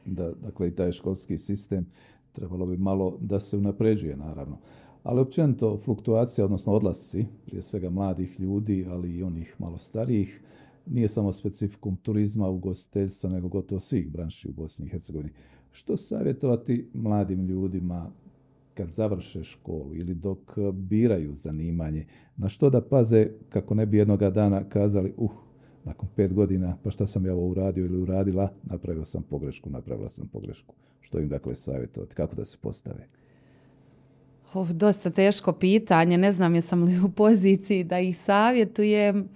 [0.04, 1.86] Da, dakle i taj školski sistem
[2.32, 4.58] trebalo bi malo da se unapređuje naravno.
[5.02, 10.42] Ali općenito fluktuacija, odnosno odlasci, prije svega mladih ljudi, ali i onih malo starijih,
[10.86, 15.30] nije samo specifikum turizma, ugostiteljstva, nego gotovo svih branši u Bosni i Hercegovini.
[15.72, 18.10] Što savjetovati mladim ljudima
[18.74, 20.38] kad završe školu ili dok
[20.72, 25.30] biraju zanimanje, na što da paze kako ne bi jednoga dana kazali, uh,
[25.84, 30.08] nakon pet godina, pa šta sam ja ovo uradio ili uradila, napravio sam pogrešku, napravila
[30.08, 30.74] sam pogrešku.
[31.00, 33.06] Što im dakle savjetovati, kako da se postave?
[34.54, 39.28] Uf, dosta teško pitanje, ne znam jesam li u poziciji da ih savjetujem,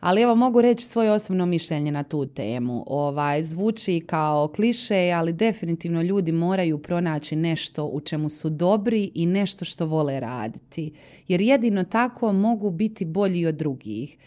[0.00, 2.84] ali evo mogu reći svoje osobno mišljenje na tu temu.
[2.86, 9.26] Ovaj, zvuči kao kliše, ali definitivno ljudi moraju pronaći nešto u čemu su dobri i
[9.26, 10.92] nešto što vole raditi.
[11.28, 14.18] Jer jedino tako mogu biti bolji od drugih.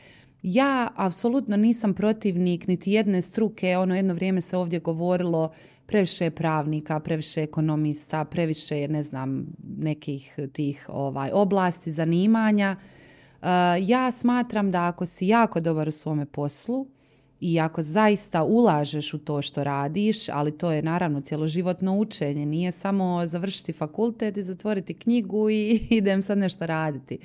[0.43, 5.51] Ja apsolutno nisam protivnik niti jedne struke, ono jedno vrijeme se ovdje govorilo
[5.86, 9.45] previše pravnika, previše ekonomista, previše ne znam
[9.77, 12.75] nekih tih ovaj oblasti zanimanja.
[13.82, 16.88] ja smatram da ako si jako dobar u svome poslu,
[17.45, 22.71] i ako zaista ulažeš u to što radiš, ali to je naravno cjeloživotno učenje, nije
[22.71, 27.17] samo završiti fakultet i zatvoriti knjigu i idem sad nešto raditi.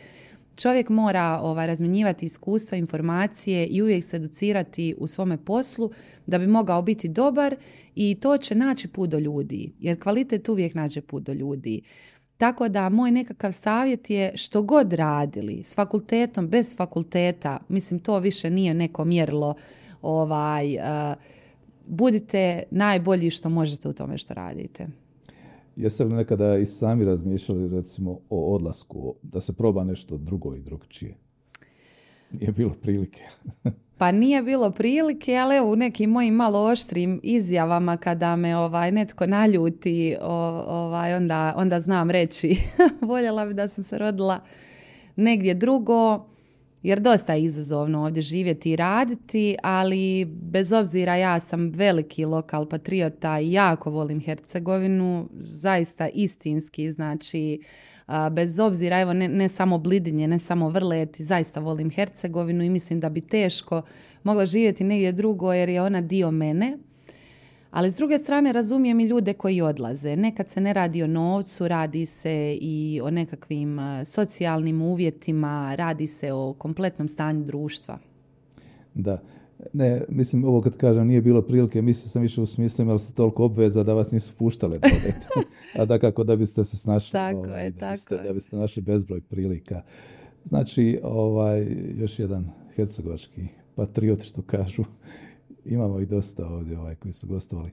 [0.58, 5.90] Čovjek mora ovaj, razmjenjivati iskustva, informacije i uvijek se educirati u svome poslu
[6.26, 7.56] da bi mogao biti dobar
[7.94, 11.82] i to će naći put do ljudi, jer kvalitet uvijek nađe put do ljudi.
[12.36, 18.18] Tako da moj nekakav savjet je što god radili, s fakultetom, bez fakulteta, mislim to
[18.18, 19.54] više nije neko mjerilo
[20.02, 20.82] ovaj, uh,
[21.86, 24.86] budite najbolji što možete u tome što radite.
[25.78, 30.60] Jeste li nekada i sami razmišljali recimo o odlasku, da se proba nešto drugo i
[30.60, 31.14] drugčije?
[32.32, 33.22] Nije bilo prilike.
[33.98, 38.92] pa nije bilo prilike, ali evo u nekim mojim malo oštrim izjavama kada me ovaj
[38.92, 42.56] netko naljuti, ovaj onda onda znam reći
[43.08, 44.40] voljela bi da sam se rodila
[45.16, 46.26] negdje drugo
[46.88, 52.66] jer dosta je izazovno ovdje živjeti i raditi, ali bez obzira ja sam veliki lokal
[52.66, 57.60] patriota i jako volim Hercegovinu, zaista istinski, znači
[58.30, 63.00] bez obzira, evo ne, ne samo Blidinje, ne samo Vrlet, zaista volim Hercegovinu i mislim
[63.00, 63.82] da bi teško
[64.22, 66.78] mogla živjeti negdje drugo jer je ona dio mene
[67.70, 70.16] ali s druge strane razumijem i ljude koji odlaze.
[70.16, 76.32] Nekad se ne radi o novcu, radi se i o nekakvim socijalnim uvjetima, radi se
[76.32, 77.98] o kompletnom stanju društva.
[78.94, 79.22] Da.
[79.72, 83.14] Ne, mislim, ovo kad kažem nije bilo prilike, mislio sam više u smislu imali ste
[83.14, 84.78] toliko obveza da vas nisu puštale
[85.78, 87.12] A da kako da biste se snašli.
[87.12, 89.82] Tako ovaj, je, da tako biste, Da biste našli bezbroj prilika.
[90.44, 94.84] Znači, ovaj, još jedan hercegovački patriot, što kažu,
[95.68, 97.70] imamo i dosta ovdje ovaj, koji su gostovali.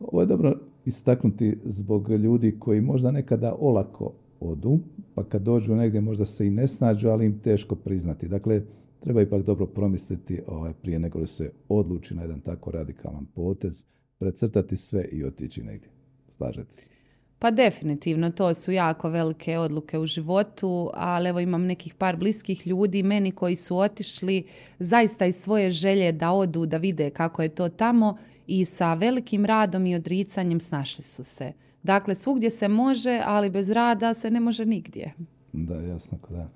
[0.00, 4.78] Ovo je dobro istaknuti zbog ljudi koji možda nekada olako odu,
[5.14, 8.28] pa kad dođu negdje možda se i ne snađu, ali im teško priznati.
[8.28, 8.62] Dakle,
[9.00, 13.84] treba ipak dobro promisliti ovaj, prije nego se odluči na jedan tako radikalan potez,
[14.18, 15.90] precrtati sve i otići negdje.
[16.28, 16.97] Slažete se?
[17.38, 22.66] Pa definitivno, to su jako velike odluke u životu, ali evo imam nekih par bliskih
[22.66, 24.46] ljudi meni koji su otišli
[24.78, 29.44] zaista iz svoje želje da odu, da vide kako je to tamo i sa velikim
[29.44, 31.52] radom i odricanjem snašli su se.
[31.82, 35.14] Dakle, svugdje se može, ali bez rada se ne može nigdje.
[35.52, 36.18] Da, jasno.
[36.30, 36.50] Da.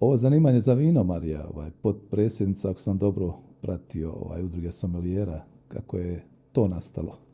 [0.00, 5.98] Ovo zanimanje za vino, Marija, ovaj, potpredsjednica, ako sam dobro pratio ovaj, udruge sommelijera, kako
[5.98, 7.27] je to nastalo?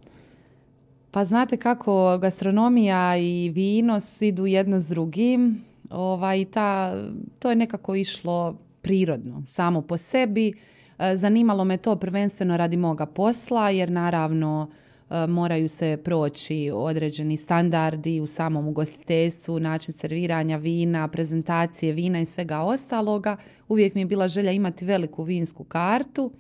[1.15, 5.65] Pa znate kako gastronomija i vino idu jedno s drugim.
[5.91, 6.95] Ovaj, ta,
[7.39, 10.53] to je nekako išlo prirodno, samo po sebi.
[10.99, 14.71] E, zanimalo me to prvenstveno radi moga posla, jer naravno
[15.11, 22.27] e, moraju se proći određeni standardi u samom ugostiteljstvu, način serviranja vina, prezentacije vina i
[22.27, 23.37] svega ostaloga.
[23.69, 26.33] Uvijek mi je bila želja imati veliku vinsku kartu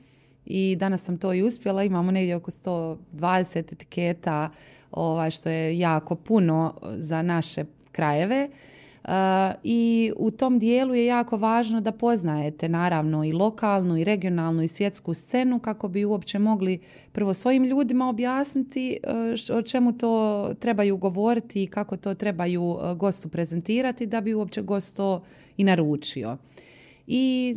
[0.46, 1.84] i danas sam to i uspjela.
[1.84, 4.50] Imamo negdje oko 120 etiketa,
[4.90, 8.48] ovaj, što je jako puno za naše krajeve.
[9.04, 9.10] Uh,
[9.62, 14.68] I u tom dijelu je jako važno da poznajete naravno i lokalnu i regionalnu i
[14.68, 16.80] svjetsku scenu kako bi uopće mogli
[17.12, 18.98] prvo svojim ljudima objasniti
[19.50, 24.34] uh, o čemu to trebaju govoriti i kako to trebaju uh, gostu prezentirati da bi
[24.34, 25.22] uopće gost to
[25.56, 26.36] i naručio.
[27.06, 27.54] I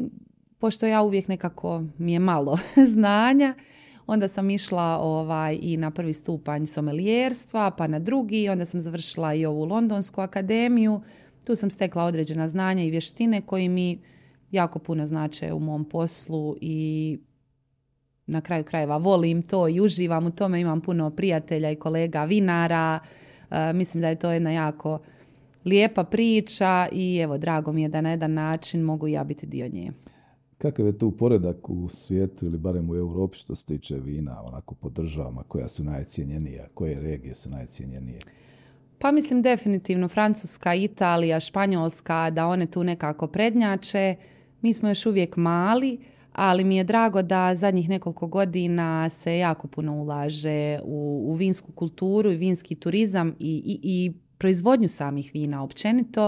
[0.59, 2.57] pošto ja uvijek nekako mi je malo
[2.93, 3.55] znanja,
[4.07, 9.33] onda sam išla ovaj, i na prvi stupanj somelijerstva, pa na drugi, onda sam završila
[9.33, 11.01] i ovu Londonsku akademiju.
[11.45, 13.99] Tu sam stekla određena znanja i vještine koji mi
[14.51, 17.19] jako puno znače u mom poslu i
[18.25, 20.61] na kraju krajeva volim to i uživam u tome.
[20.61, 22.99] Imam puno prijatelja i kolega vinara.
[23.51, 24.99] E, mislim da je to jedna jako
[25.65, 29.67] lijepa priča i evo drago mi je da na jedan način mogu ja biti dio
[29.67, 29.91] nje.
[30.57, 34.75] Kakav je tu poredak u svijetu ili barem u Europi što se tiče vina, onako
[34.75, 38.19] po državama, koja su najcijenjenija, koje regije su najcijenjenije?
[38.99, 44.15] Pa mislim definitivno Francuska, Italija, Španjolska, da one tu nekako prednjače.
[44.61, 45.99] Mi smo još uvijek mali,
[46.33, 51.71] ali mi je drago da zadnjih nekoliko godina se jako puno ulaže u, u vinsku
[51.71, 56.25] kulturu i vinski turizam i, i, i proizvodnju samih vina općenito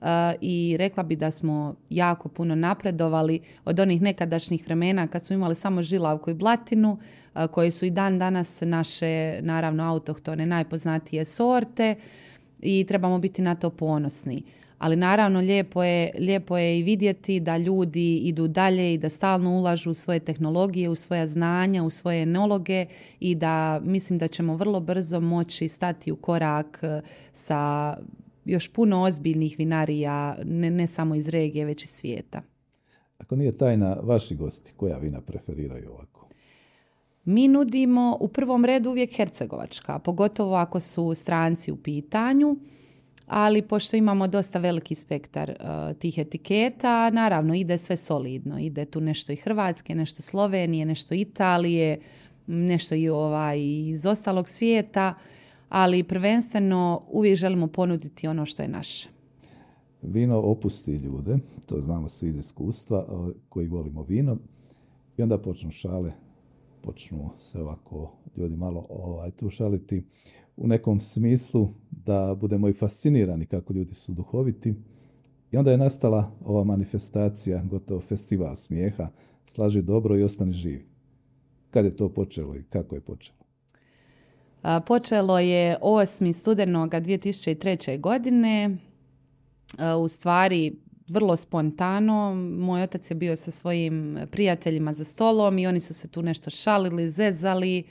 [0.00, 0.06] uh,
[0.40, 5.54] i rekla bi da smo jako puno napredovali od onih nekadašnjih vremena kad smo imali
[5.54, 6.92] samo žilavku i blatinu
[7.34, 11.94] uh, koje su i dan danas naše naravno autohtone najpoznatije sorte
[12.60, 14.42] i trebamo biti na to ponosni
[14.82, 19.50] ali naravno lijepo je, lijepo je i vidjeti da ljudi idu dalje i da stalno
[19.50, 22.86] ulažu u svoje tehnologije, u svoja znanja, u svoje enologe
[23.20, 27.00] i da mislim da ćemo vrlo brzo moći stati u korak e,
[27.32, 27.94] sa
[28.44, 32.42] još puno ozbiljnih vinarija, ne, ne samo iz regije, već i svijeta.
[33.18, 36.28] Ako nije tajna, vaši gosti, koja vina preferiraju ovako?
[37.24, 42.56] Mi nudimo u prvom redu uvijek hercegovačka, pogotovo ako su stranci u pitanju,
[43.26, 48.58] ali pošto imamo dosta veliki spektar uh, tih etiketa, naravno ide sve solidno.
[48.58, 52.00] Ide tu nešto i Hrvatske, nešto Slovenije, nešto Italije,
[52.46, 55.14] nešto i ovaj iz ostalog svijeta,
[55.68, 59.08] ali prvenstveno uvijek želimo ponuditi ono što je naše.
[60.02, 63.06] Vino opusti ljude, to znamo svi iz iskustva,
[63.48, 64.36] koji volimo vino.
[65.18, 66.12] I onda počnu šale,
[66.82, 70.04] počnu se ovako ljudi malo ovaj, tu šaliti
[70.56, 71.68] u nekom smislu
[72.06, 74.74] da budemo i fascinirani kako ljudi su duhoviti.
[75.52, 79.08] I onda je nastala ova manifestacija, gotovo festival smijeha,
[79.46, 80.86] slaži dobro i ostani živi.
[81.70, 83.38] Kad je to počelo i kako je počelo?
[84.86, 86.32] Počelo je 8.
[86.32, 88.00] studenoga 2003.
[88.00, 88.76] godine
[90.00, 90.76] u stvari
[91.08, 92.34] vrlo spontano.
[92.58, 96.50] Moj otac je bio sa svojim prijateljima za stolom i oni su se tu nešto
[96.50, 97.84] šalili, zezali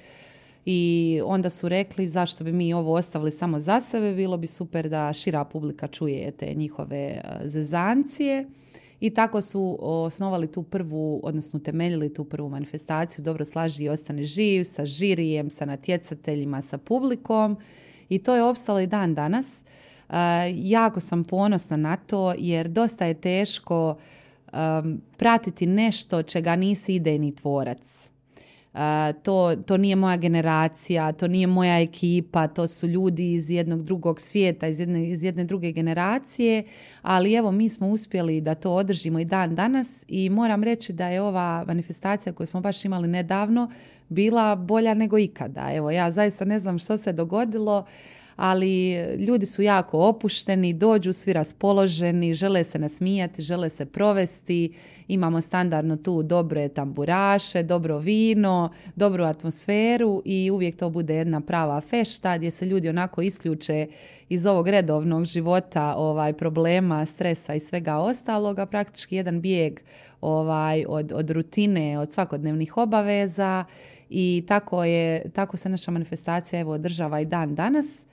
[0.65, 4.89] i onda su rekli zašto bi mi ovo ostavili samo za sebe, bilo bi super
[4.89, 8.47] da šira publika čuje te njihove zezancije.
[8.99, 14.23] I tako su osnovali tu prvu, odnosno temeljili tu prvu manifestaciju Dobro slaži i ostane
[14.23, 17.57] živ sa žirijem, sa natjecateljima, sa publikom
[18.09, 19.63] i to je opstalo i dan danas.
[20.53, 23.95] Jako sam ponosna na to jer dosta je teško
[25.17, 28.11] pratiti nešto čega nisi idejni tvorac.
[29.23, 34.21] To, to nije moja generacija, to nije moja ekipa, to su ljudi iz jednog drugog
[34.21, 36.63] svijeta, iz jedne, iz jedne druge generacije,
[37.01, 41.07] ali evo mi smo uspjeli da to održimo i dan danas i moram reći da
[41.07, 43.71] je ova manifestacija koju smo baš imali nedavno
[44.09, 45.71] bila bolja nego ikada.
[45.73, 47.85] Evo ja zaista ne znam što se dogodilo,
[48.43, 54.73] ali ljudi su jako opušteni, dođu svi raspoloženi, žele se nasmijati, žele se provesti,
[55.07, 61.81] imamo standardno tu dobre tamburaše, dobro vino, dobru atmosferu i uvijek to bude jedna prava
[61.81, 63.87] fešta gdje se ljudi onako isključe
[64.29, 69.79] iz ovog redovnog života ovaj problema, stresa i svega ostaloga, praktički jedan bijeg
[70.21, 73.65] ovaj od, od rutine, od svakodnevnih obaveza.
[74.09, 78.05] I tako je tako se naša manifestacija evo održava i dan danas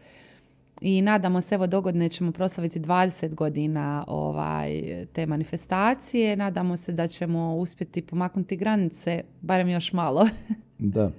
[0.80, 6.36] i nadamo se, evo dogodne ćemo proslaviti 20 godina ovaj, te manifestacije.
[6.36, 10.28] Nadamo se da ćemo uspjeti pomaknuti granice, barem još malo.
[10.78, 11.10] da.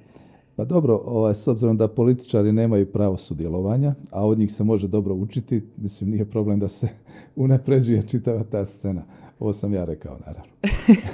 [0.56, 4.88] Pa dobro, ovaj, s obzirom da političari nemaju pravo sudjelovanja, a od njih se može
[4.88, 6.88] dobro učiti, mislim nije problem da se
[7.36, 9.04] unapređuje čitava ta scena.
[9.40, 10.54] Ovo sam ja rekao, naravno.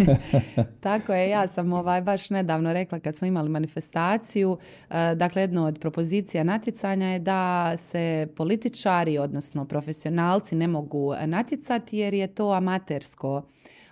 [0.88, 4.58] Tako je, ja sam ovaj baš nedavno rekla kad smo imali manifestaciju,
[4.90, 11.98] e, dakle jedno od propozicija natjecanja je da se političari, odnosno profesionalci ne mogu natjecati
[11.98, 13.42] jer je to amatersko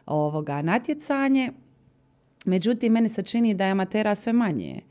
[0.06, 1.52] ovoga natjecanje.
[2.46, 4.82] Međutim, meni se čini da je amatera sve manje.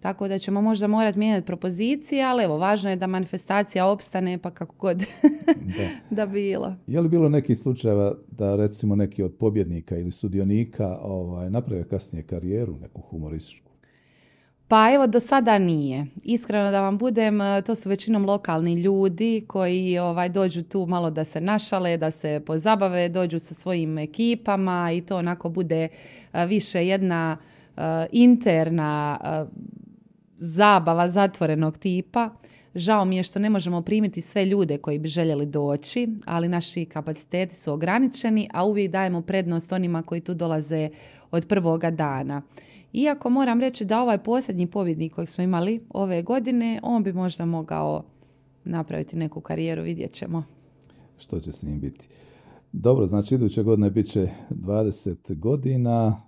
[0.00, 4.50] Tako da ćemo možda morati mijenjati propozicije, ali evo, važno je da manifestacija opstane pa
[4.50, 4.96] kako god
[5.76, 5.88] da.
[6.10, 6.74] da bilo.
[6.86, 12.22] Je li bilo nekih slučajeva da recimo neki od pobjednika ili sudionika ovaj, naprave kasnije
[12.22, 13.70] karijeru, neku humorističku?
[14.68, 16.06] Pa evo, do sada nije.
[16.24, 21.24] Iskreno da vam budem, to su većinom lokalni ljudi koji ovaj, dođu tu malo da
[21.24, 25.88] se našale, da se pozabave, dođu sa svojim ekipama i to onako bude
[26.48, 27.36] više jedna
[28.12, 29.18] interna
[30.40, 32.30] zabava zatvorenog tipa.
[32.74, 36.84] Žao mi je što ne možemo primiti sve ljude koji bi željeli doći, ali naši
[36.84, 40.88] kapaciteti su ograničeni, a uvijek dajemo prednost onima koji tu dolaze
[41.30, 42.42] od prvoga dana.
[42.92, 47.44] Iako moram reći da ovaj posljednji pobjednik kojeg smo imali ove godine, on bi možda
[47.44, 48.04] mogao
[48.64, 50.44] napraviti neku karijeru, vidjet ćemo.
[51.18, 52.08] Što će s njim biti?
[52.72, 56.20] Dobro, znači iduće godine bit će 20 godina,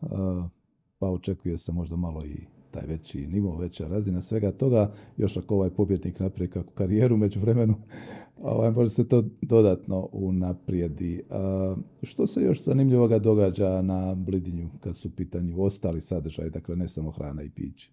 [0.98, 2.36] pa očekuje se možda malo i
[2.72, 7.40] taj veći nivo, veća razina svega toga, još ako ovaj pobjednik napravi kako karijeru među
[7.40, 7.74] vremenu,
[8.42, 11.22] ovaj, može se to dodatno unaprijedi.
[11.30, 16.76] A, što se još zanimljivoga događa na Blidinju kad su u pitanju ostali sadržaj, dakle
[16.76, 17.90] ne samo hrana i piće?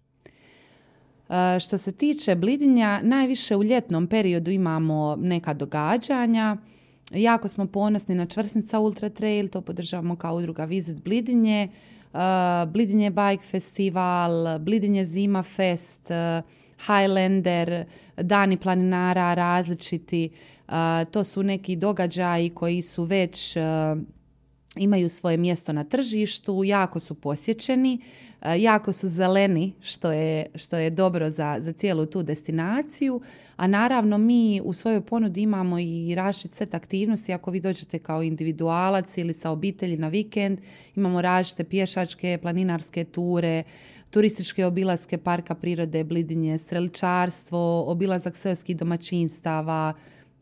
[1.60, 6.56] Što se tiče Blidinja, najviše u ljetnom periodu imamo neka događanja.
[7.10, 11.68] Jako smo ponosni na Čvrsnica Ultra Trail, to podržavamo kao udruga Visit Blidinje.
[12.12, 12.20] Uh,
[12.72, 16.44] Blidinje Bike Festival, Blidinje Zima Fest, uh,
[16.86, 17.84] Highlander,
[18.16, 20.30] Dani planinara različiti.
[20.68, 20.74] Uh,
[21.10, 23.56] to su neki događaji koji su već
[24.80, 28.00] imaju svoje mjesto na tržištu, jako su posjećeni,
[28.42, 33.20] e, jako su zeleni, što je, što je dobro za, za cijelu tu destinaciju,
[33.56, 38.22] a naravno mi u svojoj ponudi imamo i različit set aktivnosti, ako vi dođete kao
[38.22, 40.58] individualac ili sa obitelji na vikend,
[40.96, 43.62] imamo različite pješačke, planinarske ture,
[44.10, 49.92] turističke obilaske parka prirode Blidinje, streličarstvo, obilazak seoskih domaćinstava,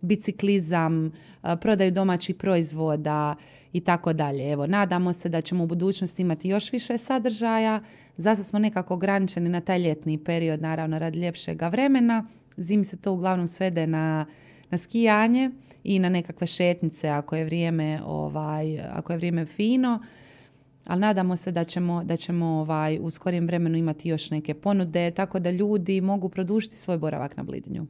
[0.00, 1.12] biciklizam,
[1.60, 3.34] prodaju domaćih proizvoda
[3.72, 4.52] i tako dalje.
[4.52, 7.80] Evo, nadamo se da ćemo u budućnosti imati još više sadržaja.
[8.16, 12.24] Zato smo nekako ograničeni na taj ljetni period, naravno radi ljepšega vremena.
[12.56, 14.26] Zimi se to uglavnom svede na,
[14.70, 15.50] na skijanje
[15.84, 20.00] i na nekakve šetnice ako je vrijeme, ovaj, ako je vrijeme fino.
[20.86, 25.10] Ali nadamo se da ćemo, da ćemo ovaj, u skorijem vremenu imati još neke ponude,
[25.10, 27.86] tako da ljudi mogu produžiti svoj boravak na Blidinju.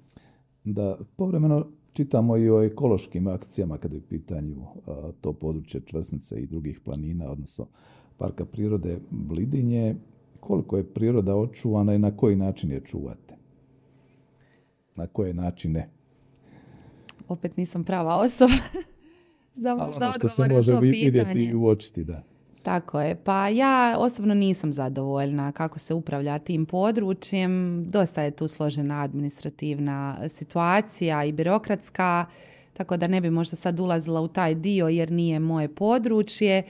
[0.64, 1.66] Da, povremeno
[1.98, 4.56] Čitamo i o ekološkim akcijama kada je u pitanju
[5.20, 7.66] to područje Čvrsnice i drugih planina, odnosno
[8.18, 9.96] Parka prirode Blidinje.
[10.40, 13.36] Koliko je priroda očuvana i na koji način je čuvate?
[14.96, 15.88] Na koje načine?
[17.28, 18.52] Opet nisam prava osoba
[19.64, 22.22] za možda ono što se može vidjeti i uočiti, da.
[22.62, 23.14] Tako je.
[23.14, 27.84] Pa ja osobno nisam zadovoljna kako se upravlja tim područjem.
[27.88, 32.26] Dosta je tu složena administrativna situacija i birokratska,
[32.72, 36.62] tako da ne bi možda sad ulazila u taj dio jer nije moje područje.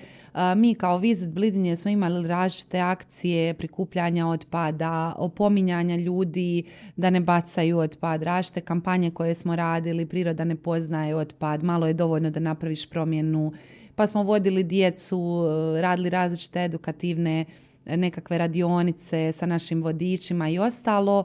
[0.56, 6.64] Mi kao Visit Blidinje smo imali različite akcije prikupljanja otpada, opominjanja ljudi
[6.96, 11.92] da ne bacaju otpad, različite kampanje koje smo radili, priroda ne poznaje otpad, malo je
[11.92, 13.52] dovoljno da napraviš promjenu
[13.98, 15.46] pa smo vodili djecu,
[15.76, 17.44] e, radili različite edukativne
[17.86, 21.24] e, nekakve radionice sa našim vodičima i ostalo.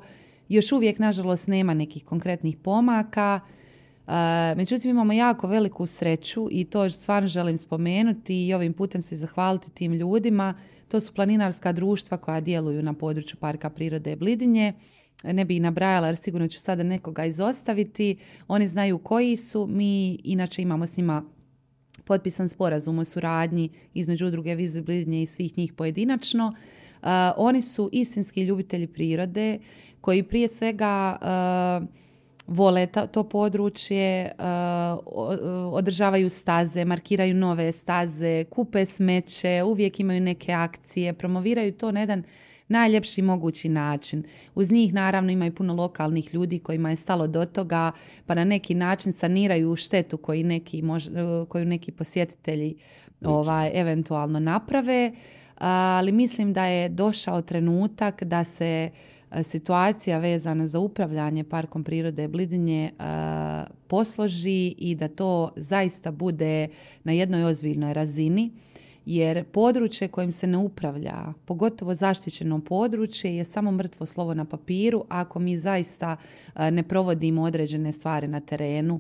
[0.50, 3.40] Još uvijek, nažalost, nema nekih konkretnih pomaka.
[4.08, 4.12] E,
[4.56, 9.72] međutim, imamo jako veliku sreću i to stvarno želim spomenuti i ovim putem se zahvaliti
[9.72, 10.54] tim ljudima.
[10.88, 14.74] To su planinarska društva koja djeluju na području Parka prirode Blidinje.
[15.24, 18.18] Ne bi ih nabrajala jer sigurno ću sada nekoga izostaviti.
[18.48, 19.68] Oni znaju koji su.
[19.68, 21.24] Mi inače imamo s njima
[22.06, 26.48] potpisan sporazum o suradnji između udruge Viziblidnje i svih njih pojedinačno.
[27.02, 29.60] Uh, oni su istinski ljubitelji prirode
[30.02, 31.88] koji prije svega uh,
[32.48, 34.46] vole to područje, uh,
[35.74, 42.24] održavaju staze, markiraju nove staze, kupe smeće, uvijek imaju neke akcije, promoviraju to na jedan
[42.68, 44.24] najljepši mogući način.
[44.56, 47.92] Uz njih naravno ima i puno lokalnih ljudi kojima je stalo do toga,
[48.26, 51.08] pa na neki način saniraju štetu koji neki mož,
[51.50, 52.76] koju neki posjetitelji
[53.22, 55.12] ovaj, eventualno naprave.
[55.58, 58.90] Ali mislim da je došao trenutak da se
[59.44, 62.92] situacija vezana za upravljanje parkom prirode Blidinje
[63.88, 66.68] posloži i da to zaista bude
[67.04, 68.52] na jednoj ozbiljnoj razini
[69.06, 75.06] jer područje kojim se ne upravlja, pogotovo zaštićeno područje, je samo mrtvo slovo na papiru
[75.10, 76.18] ako mi zaista
[76.56, 79.00] ne provodimo određene stvari na terenu.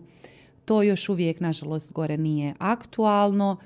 [0.65, 3.57] To još uvijek, nažalost, gore nije aktualno.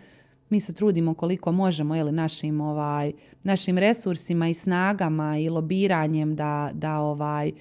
[0.49, 3.11] Mi se trudimo koliko možemo ili našim, ovaj,
[3.43, 7.51] našim resursima i snagama i lobiranjem da, da ovaj,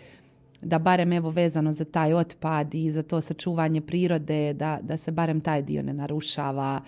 [0.62, 5.11] da barem evo vezano za taj otpad i za to sačuvanje prirode, da, da se
[5.11, 6.81] barem taj dio ne narušava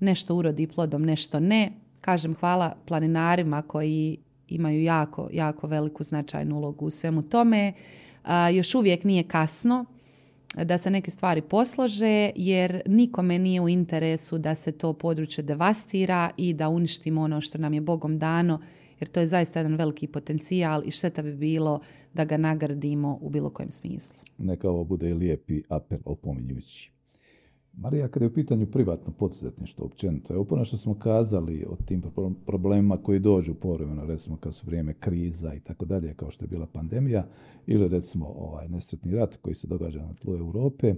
[0.00, 1.72] nešto urodi plodom, nešto ne.
[2.00, 7.72] Kažem hvala planinarima koji imaju jako, jako veliku značajnu ulogu u svemu tome.
[8.52, 9.84] još uvijek nije kasno
[10.64, 16.30] da se neke stvari poslože jer nikome nije u interesu da se to područje devastira
[16.36, 18.60] i da uništimo ono što nam je Bogom dano
[19.00, 21.80] jer to je zaista jedan veliki potencijal i šteta bi bilo
[22.14, 24.20] da ga nagradimo u bilo kojem smislu.
[24.38, 26.92] Neka ovo bude lijepi apel opominjući.
[27.72, 32.02] Marija, kada je u pitanju privatno poduzetništvo općenito, evo ono što smo kazali o tim
[32.46, 36.48] problemima koji dođu povremeno, recimo kad su vrijeme kriza i tako dalje, kao što je
[36.48, 37.26] bila pandemija,
[37.66, 40.94] ili recimo ovaj nesretni rat koji se događa na tlu Europe.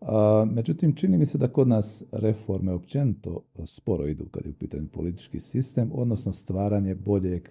[0.00, 4.54] A, međutim, čini mi se da kod nas reforme općenito sporo idu kad je u
[4.54, 7.48] pitanju politički sistem, odnosno stvaranje boljeg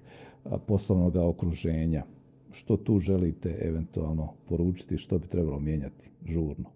[0.67, 2.03] poslovnog okruženja.
[2.51, 6.74] Što tu želite eventualno poručiti, što bi trebalo mijenjati žurno?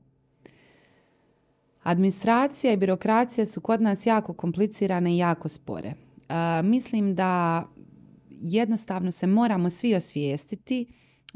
[1.90, 5.94] Administracija i birokracija su kod nas jako komplicirane i jako spore.
[6.64, 7.64] mislim da
[8.30, 10.86] jednostavno se moramo svi osvijestiti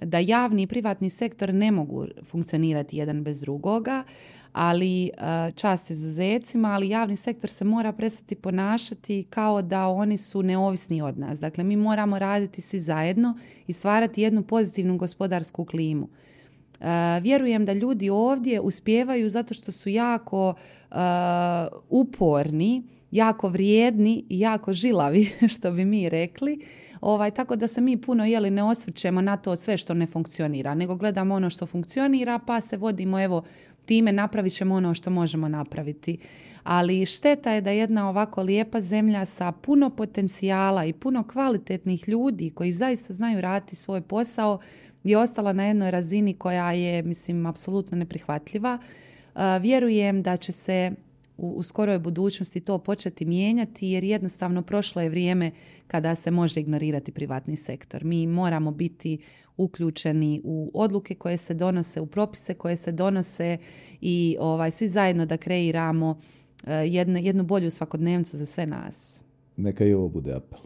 [0.02, 4.04] da javni i privatni sektor ne mogu funkcionirati jedan bez drugoga,
[4.52, 5.12] ali
[5.56, 11.20] čast izuzecima, ali javni sektor se mora prestati ponašati kao da oni su neovisni od
[11.20, 11.40] nas.
[11.40, 13.38] Dakle, mi moramo raditi svi zajedno
[13.68, 16.10] i stvarati jednu pozitivnu gospodarsku klimu.
[17.22, 20.54] Vjerujem da ljudi ovdje uspijevaju zato što su jako
[21.90, 26.60] uporni, jako vrijedni i jako žilavi, što bi mi rekli.
[27.02, 30.76] Ovaj, tako da se mi puno jeli ne osvrćemo na to sve što ne funkcionira,
[30.76, 33.44] nego gledamo ono što funkcionira pa se vodimo evo
[33.86, 36.18] time napravit ćemo ono što možemo napraviti.
[36.64, 42.50] Ali šteta je da jedna ovako lijepa zemlja sa puno potencijala i puno kvalitetnih ljudi
[42.50, 44.60] koji zaista znaju raditi svoj posao
[45.04, 48.78] je ostala na jednoj razini koja je, mislim, apsolutno neprihvatljiva.
[49.62, 50.92] Vjerujem da će se
[51.38, 55.52] u, skoroj budućnosti to početi mijenjati jer jednostavno prošlo je vrijeme
[55.88, 58.04] kada se može ignorirati privatni sektor.
[58.04, 59.18] Mi moramo biti
[59.58, 63.58] uključeni u odluke koje se donose, u propise koje se donose
[64.02, 66.20] i ovaj svi zajedno da kreiramo
[66.68, 69.22] jednu, jednu bolju svakodnevnicu za sve nas.
[69.58, 70.60] Neka i ovo bude apel.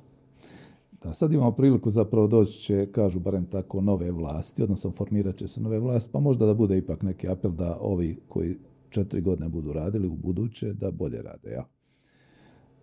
[1.03, 5.47] Da, sad imamo priliku zapravo doći će, kažu barem tako, nove vlasti, odnosno formirat će
[5.47, 8.57] se nove vlasti, pa možda da bude ipak neki apel da ovi koji
[8.89, 11.51] četiri godine budu radili u buduće, da bolje rade.
[11.51, 11.65] Ja.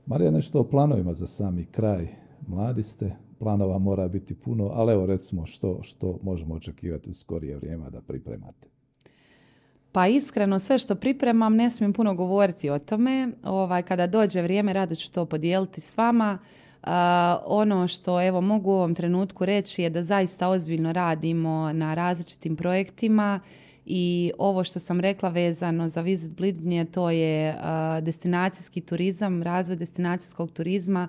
[0.07, 2.09] Marija, nešto o planovima za sami kraj.
[2.47, 7.57] Mladi ste, planova mora biti puno, ali evo recimo što, što možemo očekivati u skorije
[7.57, 8.74] vrijeme da pripremate.
[9.95, 13.28] Pa iskreno sve što pripremam ne smijem puno govoriti o tome.
[13.45, 16.38] Ovaj, kada dođe vrijeme rado ću to podijeliti s vama.
[17.47, 22.57] ono što evo mogu u ovom trenutku reći je da zaista ozbiljno radimo na različitim
[22.57, 23.40] projektima
[23.86, 27.57] i ovo što sam rekla vezano za Visit Blidnje, to je
[28.03, 31.09] destinacijski turizam, razvoj destinacijskog turizma.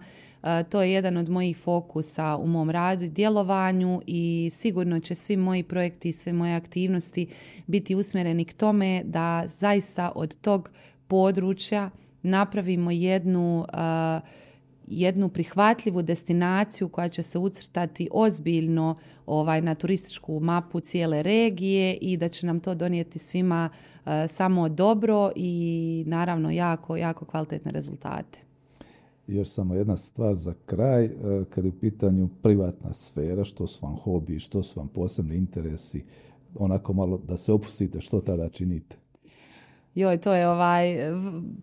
[0.69, 5.37] To je jedan od mojih fokusa u mom radu i djelovanju i sigurno će svi
[5.37, 7.27] moji projekti i sve moje aktivnosti
[7.67, 10.71] biti usmjereni k tome da zaista od tog
[11.07, 11.89] područja
[12.23, 13.65] napravimo jednu
[14.87, 22.17] jednu prihvatljivu destinaciju koja će se ucrtati ozbiljno ovaj, na turističku mapu cijele regije i
[22.17, 23.69] da će nam to donijeti svima
[24.05, 28.39] e, samo dobro i naravno jako, jako kvalitetne rezultate.
[29.27, 31.09] Još samo jedna stvar za kraj, e,
[31.49, 36.03] kad je u pitanju privatna sfera, što su vam hobi, što su vam posebni interesi,
[36.55, 38.97] onako malo da se opustite, što tada činite?
[39.95, 40.95] Joj, to je ovaj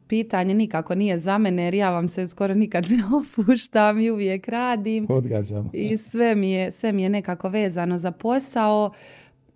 [0.06, 4.48] pitanje nikako nije za mene jer ja vam se skoro nikad ne opuštam i uvijek
[4.48, 5.06] radim.
[5.08, 5.70] Odgađam.
[5.72, 8.90] I sve mi, je, sve mi je nekako vezano za posao.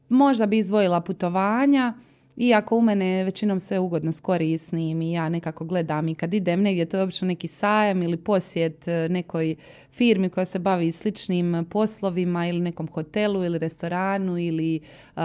[0.09, 1.94] Možda bi izvojila putovanja,
[2.37, 6.62] iako u mene većinom sve ugodno s korisnim i ja nekako gledam i kad idem
[6.62, 9.57] negdje, to je obično neki sajam ili posjet e, nekoj
[9.93, 14.80] firmi koja se bavi sličnim poslovima ili nekom hotelu ili restoranu ili
[15.16, 15.22] uh,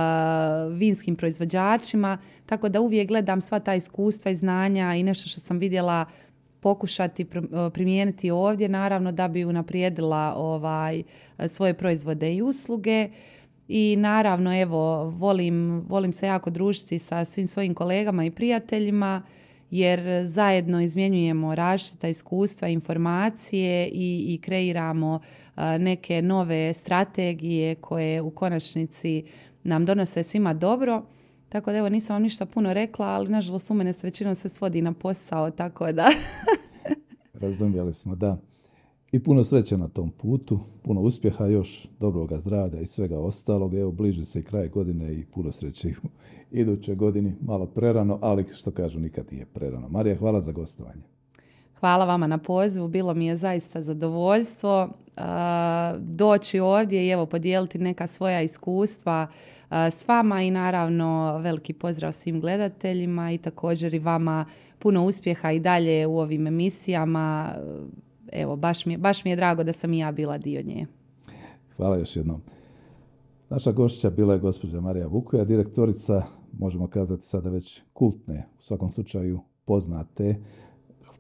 [0.78, 2.18] vinskim proizvođačima.
[2.46, 6.06] Tako da uvijek gledam sva ta iskustva i znanja i nešto što sam vidjela
[6.60, 7.26] pokušati
[7.74, 11.04] primijeniti ovdje, naravno da bi unaprijedila ovaj,
[11.48, 13.10] svoje proizvode i usluge.
[13.74, 19.22] I naravno, evo, volim, volim se jako družiti sa svim svojim kolegama i prijateljima
[19.70, 25.20] jer zajedno izmjenjujemo različita iskustva, informacije i, i kreiramo
[25.80, 29.24] neke nove strategije koje u konačnici
[29.64, 31.04] nam donose svima dobro.
[31.50, 34.50] Tako da evo nisam vam ništa puno rekla, ali nažalost u mene se većinom se
[34.50, 36.10] svodi na posao, tako da...
[37.42, 38.38] Razumjeli smo, da.
[39.12, 43.74] I puno sreće na tom putu, puno uspjeha još, dobroga zdravlja i svega ostalog.
[43.74, 46.08] Evo, bliži se i kraj godine i puno sreće u
[46.52, 47.34] idućoj godini.
[47.42, 49.90] Malo prerano, ali što kažu, nikad nije prerano.
[49.90, 51.02] Marija, hvala za gostovanje.
[51.80, 54.90] Hvala vama na pozivu, bilo mi je zaista zadovoljstvo
[56.00, 59.28] doći ovdje i evo podijeliti neka svoja iskustva
[59.72, 64.46] s vama i naravno veliki pozdrav svim gledateljima i također i vama
[64.80, 67.56] puno uspjeha i dalje u ovim emisijama
[68.32, 70.86] evo, baš mi, baš mi je drago da sam i ja bila dio nje.
[71.76, 72.42] Hvala još jednom.
[73.50, 76.24] Naša gošća bila je gospođa Marija Vukoja, direktorica,
[76.60, 80.36] možemo kazati sada već kultne, u svakom slučaju poznate,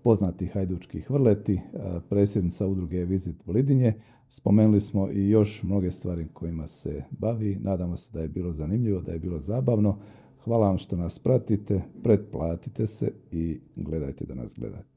[0.03, 1.61] poznati hajdučki vrleti,
[2.09, 3.93] predsjednica udruge Vizit Vlidinje.
[4.29, 7.57] Spomenuli smo i još mnoge stvari kojima se bavi.
[7.61, 9.97] Nadamo se da je bilo zanimljivo, da je bilo zabavno.
[10.43, 14.90] Hvala vam što nas pratite, pretplatite se i gledajte da nas gledate.